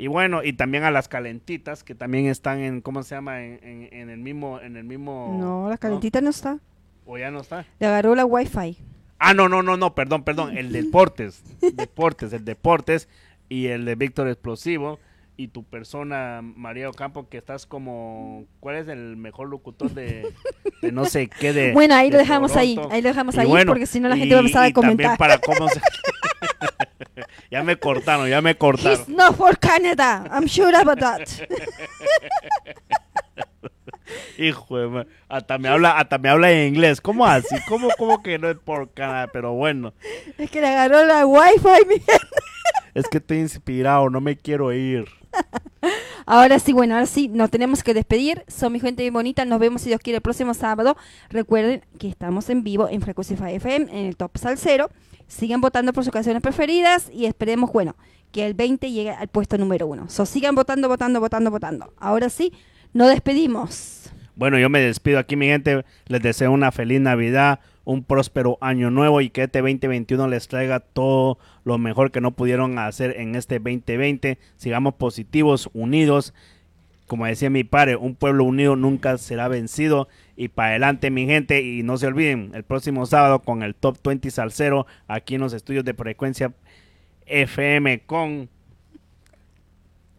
[0.02, 3.44] Y bueno, y también a las calentitas que también están en, ¿cómo se llama?
[3.44, 5.38] En, en- en el mismo, en el mismo.
[5.40, 6.58] No, la calentita no está.
[7.06, 7.66] ¿O ya no está?
[7.80, 8.80] Le agarró la wifi.
[9.20, 10.58] Ah, no, no, no, no, perdón, perdón.
[10.58, 11.44] El deportes,
[11.76, 13.08] deportes, el deportes
[13.48, 14.98] y el de Víctor Explosivo
[15.38, 20.34] y tu persona, María Ocampo, que estás como, ¿cuál es el mejor locutor de,
[20.82, 22.96] de no sé qué de Bueno, ahí de lo dejamos ahí, Toronto?
[22.96, 24.64] ahí lo dejamos Y ahí, bueno, porque si no la gente y- va a empezar
[24.64, 25.18] a y también comentar.
[25.20, 25.80] para cómo se-
[27.52, 28.98] ya me cortaron, ya me cortaron.
[29.00, 30.28] He's not for Canada.
[30.32, 31.28] I'm sure about that.
[34.38, 37.00] Hijo de ma- hasta me habla, hasta me habla en inglés.
[37.00, 37.56] ¿Cómo así?
[37.68, 39.30] ¿Cómo, cómo que no es por Canadá?
[39.32, 39.94] Pero bueno,
[40.38, 41.96] es que le agarró la wifi, mi
[42.94, 45.06] es que estoy inspirado, no me quiero ir.
[46.26, 48.44] Ahora sí, bueno, ahora sí, nos tenemos que despedir.
[48.48, 49.46] Son mi gente bien bonita.
[49.46, 50.98] Nos vemos, si Dios quiere, el próximo sábado.
[51.30, 54.90] Recuerden que estamos en vivo en Frecuencia FM, en el Top Salsero.
[55.28, 57.96] Sigan votando por sus canciones preferidas y esperemos, bueno,
[58.32, 60.10] que el 20 llegue al puesto número uno.
[60.10, 61.94] So, sigan votando, votando, votando, votando.
[61.98, 62.54] Ahora sí,
[62.94, 64.12] nos despedimos.
[64.36, 65.86] Bueno, yo me despido aquí, mi gente.
[66.08, 70.80] Les deseo una feliz Navidad, un próspero año nuevo y que este 2021 les traiga
[70.80, 74.38] todo lo mejor que no pudieron hacer en este 2020.
[74.58, 76.34] Sigamos positivos, unidos.
[77.08, 80.08] Como decía mi padre, un pueblo unido nunca será vencido.
[80.38, 81.62] Y para adelante, mi gente.
[81.62, 85.54] Y no se olviden, el próximo sábado con el Top 20 Salsero, aquí en los
[85.54, 86.54] estudios de frecuencia
[87.26, 88.50] FM con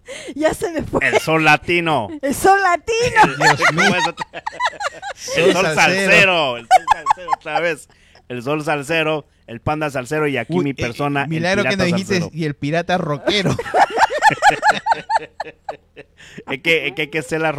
[0.34, 1.06] Ya se me fue.
[1.06, 2.08] el Sol Latino.
[2.22, 3.36] El sol latino.
[3.38, 3.84] Dios mío.
[3.86, 4.42] ¿Cómo es otra-
[5.36, 5.74] El sol salsero.
[5.74, 7.88] salsero, el sol salsero otra vez.
[8.32, 11.24] El sol salsero, el panda salsero y aquí Uy, mi eh, persona.
[11.24, 12.30] el milagro que nos dijiste salsero.
[12.32, 13.54] y el pirata rockero.
[16.50, 17.54] Es que, es que hay que hacerla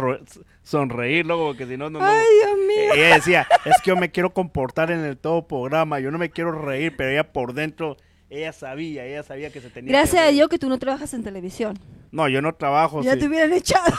[0.62, 2.00] sonreír, luego, porque si no, no.
[2.00, 2.04] no.
[2.04, 2.94] Ay, Dios mío.
[2.94, 6.30] Ella decía, es que yo me quiero comportar en el todo programa, yo no me
[6.30, 7.96] quiero reír, pero ella por dentro,
[8.30, 10.32] ella sabía, ella sabía que se tenía que Gracias a.
[10.32, 11.78] Dios que tú no trabajas en televisión.
[12.10, 13.02] No, yo no trabajo.
[13.02, 13.20] ya sí.
[13.20, 13.94] te hubieran echado.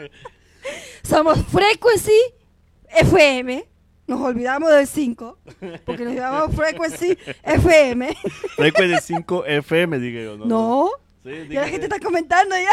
[1.02, 2.18] Somos Frequency
[2.94, 3.71] FM.
[4.12, 5.38] Nos olvidamos del 5.
[5.86, 8.14] Porque nos llamamos Frequency FM.
[8.56, 10.36] Frecuencia 5 FM, dije yo.
[10.36, 10.44] No.
[10.46, 10.90] No.
[11.24, 12.70] Sí, Ya la gente está comentando ya.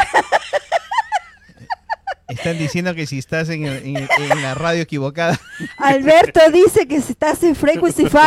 [2.28, 5.40] Están diciendo que si estás en, el- en- en la radio equivocada.
[5.78, 8.18] Alberto dice que si estás en Frequency 5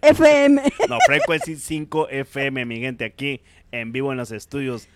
[0.00, 0.62] FM.
[0.88, 3.42] No, Frequency 5 FM, mi gente, aquí
[3.72, 4.88] en vivo en los estudios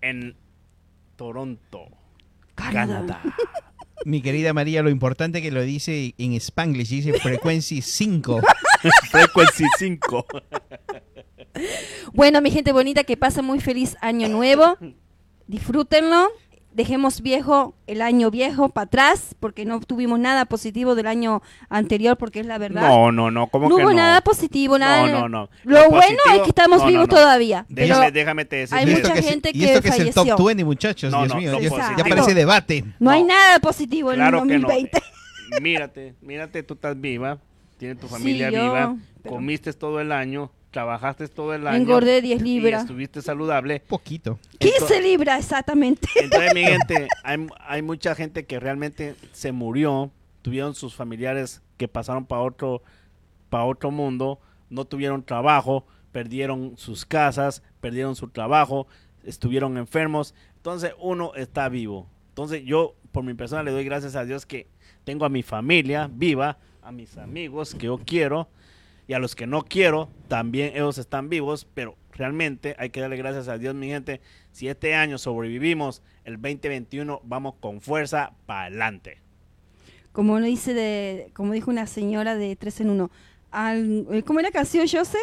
[0.00, 0.34] en
[1.16, 1.88] Toronto,
[2.54, 3.20] Canadá.
[4.04, 8.40] Mi querida María, lo importante que lo dice en Spanglish, dice frecuencia 5.
[9.10, 10.26] Frequency 5.
[12.12, 14.76] Bueno, mi gente bonita, que pasa muy feliz año nuevo.
[15.46, 16.28] Disfrútenlo.
[16.72, 22.16] Dejemos viejo el año viejo para atrás, porque no tuvimos nada positivo del año anterior,
[22.16, 22.82] porque es la verdad.
[22.88, 23.96] No, no, no, ¿cómo no que hubo no?
[23.96, 25.06] nada positivo, nada.
[25.06, 25.50] No, no, no.
[25.64, 27.14] Lo, Lo bueno es positivo- que estamos no, no, vivos no.
[27.16, 27.66] todavía.
[27.68, 28.76] Déjame, pero déjame te decir.
[28.78, 30.44] hay y que- mucha que, gente y esto que que es el top falleció.
[30.44, 31.52] 20, muchachos, No, Dios no, mío.
[31.52, 32.84] no ya, ya parece debate.
[33.00, 33.28] no, hay no.
[33.28, 34.68] nada positivo en Claro el que no.
[34.68, 35.02] 2020.
[35.60, 37.38] Mírate, mírate, tú estás viva,
[37.78, 41.78] tienes tu familia Sí, yo, viva, pero- comiste todo el año, trabajaste todo el año.
[41.78, 42.82] Engordé 10 y libras.
[42.82, 43.80] estuviste saludable.
[43.80, 44.38] Poquito.
[44.58, 46.08] 15 libras exactamente.
[46.16, 50.10] Entonces, mi gente, hay, hay mucha gente que realmente se murió,
[50.42, 52.82] tuvieron sus familiares que pasaron para otro,
[53.48, 54.40] para otro mundo,
[54.70, 58.86] no tuvieron trabajo, perdieron sus casas, perdieron su trabajo,
[59.24, 60.34] estuvieron enfermos.
[60.56, 62.08] Entonces, uno está vivo.
[62.28, 64.66] Entonces, yo, por mi persona, le doy gracias a Dios que
[65.04, 68.48] tengo a mi familia viva, a mis amigos que yo quiero
[69.08, 73.16] y a los que no quiero, también ellos están vivos, pero realmente hay que darle
[73.16, 74.20] gracias a Dios, mi gente.
[74.52, 79.22] Si este año sobrevivimos, el 2021 vamos con fuerza para adelante.
[80.12, 83.10] Como uno dice de, como dijo una señora de 3 en 1.
[83.50, 85.18] Al, eh, ¿Cómo era la canción, Jose?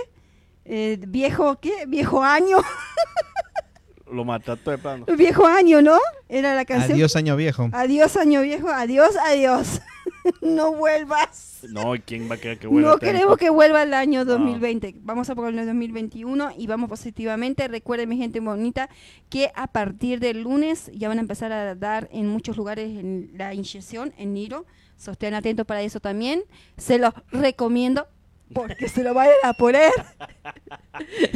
[0.65, 1.85] Eh, viejo, ¿qué?
[1.87, 2.57] Viejo año.
[4.11, 5.05] Lo mataste de plano.
[5.15, 5.99] viejo año, ¿no?
[6.27, 6.93] Era la canción.
[6.93, 7.69] Adiós, año viejo.
[7.71, 8.67] Adiós, año viejo.
[8.69, 9.81] Adiós, adiós.
[10.41, 11.65] no vuelvas.
[11.69, 12.91] No, ¿y quién va a querer que vuelva?
[12.91, 14.95] No queremos que vuelva el año 2020.
[14.99, 17.67] Vamos a ponerlo en 2021 y vamos positivamente.
[17.67, 18.89] Recuerden, mi gente bonita,
[19.29, 23.31] que a partir del lunes ya van a empezar a dar en muchos lugares en
[23.35, 24.65] la inyección en Niro.
[24.97, 26.43] So, estén atentos para eso también.
[26.77, 28.07] Se los recomiendo
[28.53, 29.91] porque se lo vayan a poner.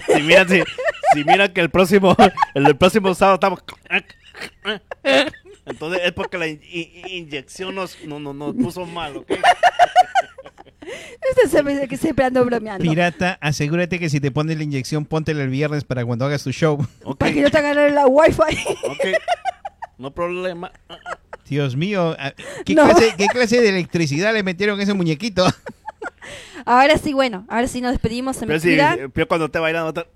[0.08, 0.64] Si miran, si,
[1.14, 2.16] si miran que el próximo,
[2.56, 3.60] el próximo sábado estamos.
[5.70, 9.32] Entonces es porque la in- in- inyección nos, no, no, nos puso mal, ¿ok?
[11.30, 12.82] Este siempre, que siempre ando bromeando.
[12.84, 16.52] Pirata, asegúrate que si te pones la inyección, póntela el viernes para cuando hagas tu
[16.52, 16.80] show.
[17.20, 18.42] Para que no te agarren la wifi.
[18.84, 19.06] ok.
[20.00, 20.72] No problema.
[21.48, 22.34] Dios mío, ah,
[22.66, 22.86] ¿qué, No.
[22.86, 25.46] clase, qué clase de electricidad le metieron a ese muñequito?
[26.66, 28.36] Ahora sí, bueno, ahora sí nos despedimos.
[28.38, 28.98] Se me Pero, si, cuida.
[29.14, 30.08] pero cuando te bailando.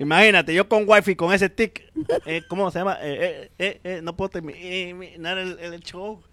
[0.00, 1.82] Te- Imagínate, yo con wifi, con ese tic.
[2.26, 2.96] eh, ¿Cómo se llama?
[3.02, 6.22] Eh, eh, eh, eh, no puedo terminar el, el show.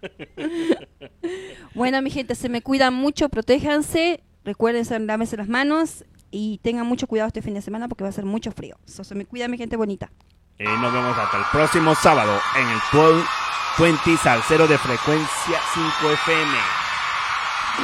[1.74, 7.06] Bueno, mi gente, se me cuidan mucho, protéjanse, recuerden lávense las manos y tengan mucho
[7.06, 8.76] cuidado este fin de semana porque va a ser mucho frío.
[8.86, 10.10] So, se me cuida, mi gente bonita.
[10.58, 16.52] Y nos vemos hasta el próximo sábado en el 1220 Salcero de frecuencia 5 FM.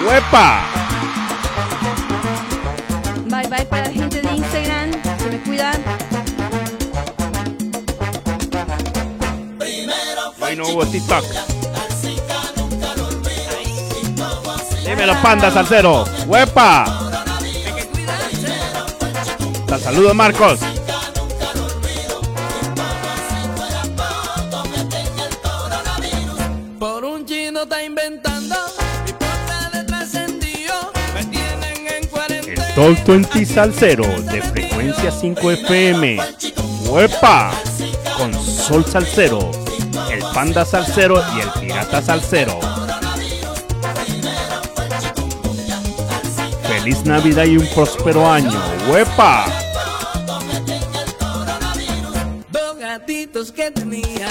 [0.07, 0.65] ¡Huepa!
[3.27, 3.84] Bye bye para
[10.55, 11.25] Hoy no hubo TikTok.
[14.87, 16.05] Dímelo, panda salsero.
[16.29, 16.85] ¡Huepa!
[19.63, 20.61] Hasta saludos, Marcos.
[26.79, 28.55] Por un chino está inventando
[29.07, 30.93] mi puerta de trascendido.
[31.15, 32.65] Me tienen en El cuarentena.
[32.77, 36.21] 1220 Salsero de frecuencia 5 FM.
[36.87, 37.51] ¡Huepa!
[38.17, 39.51] Con Sol Salsero,
[40.15, 42.61] el Panda Salsero y el Pirata Salsero.
[46.63, 48.61] Feliz Navidad y un próspero año.
[48.89, 49.47] ¡Huepa!
[52.53, 54.29] Dos gatitos que tenía.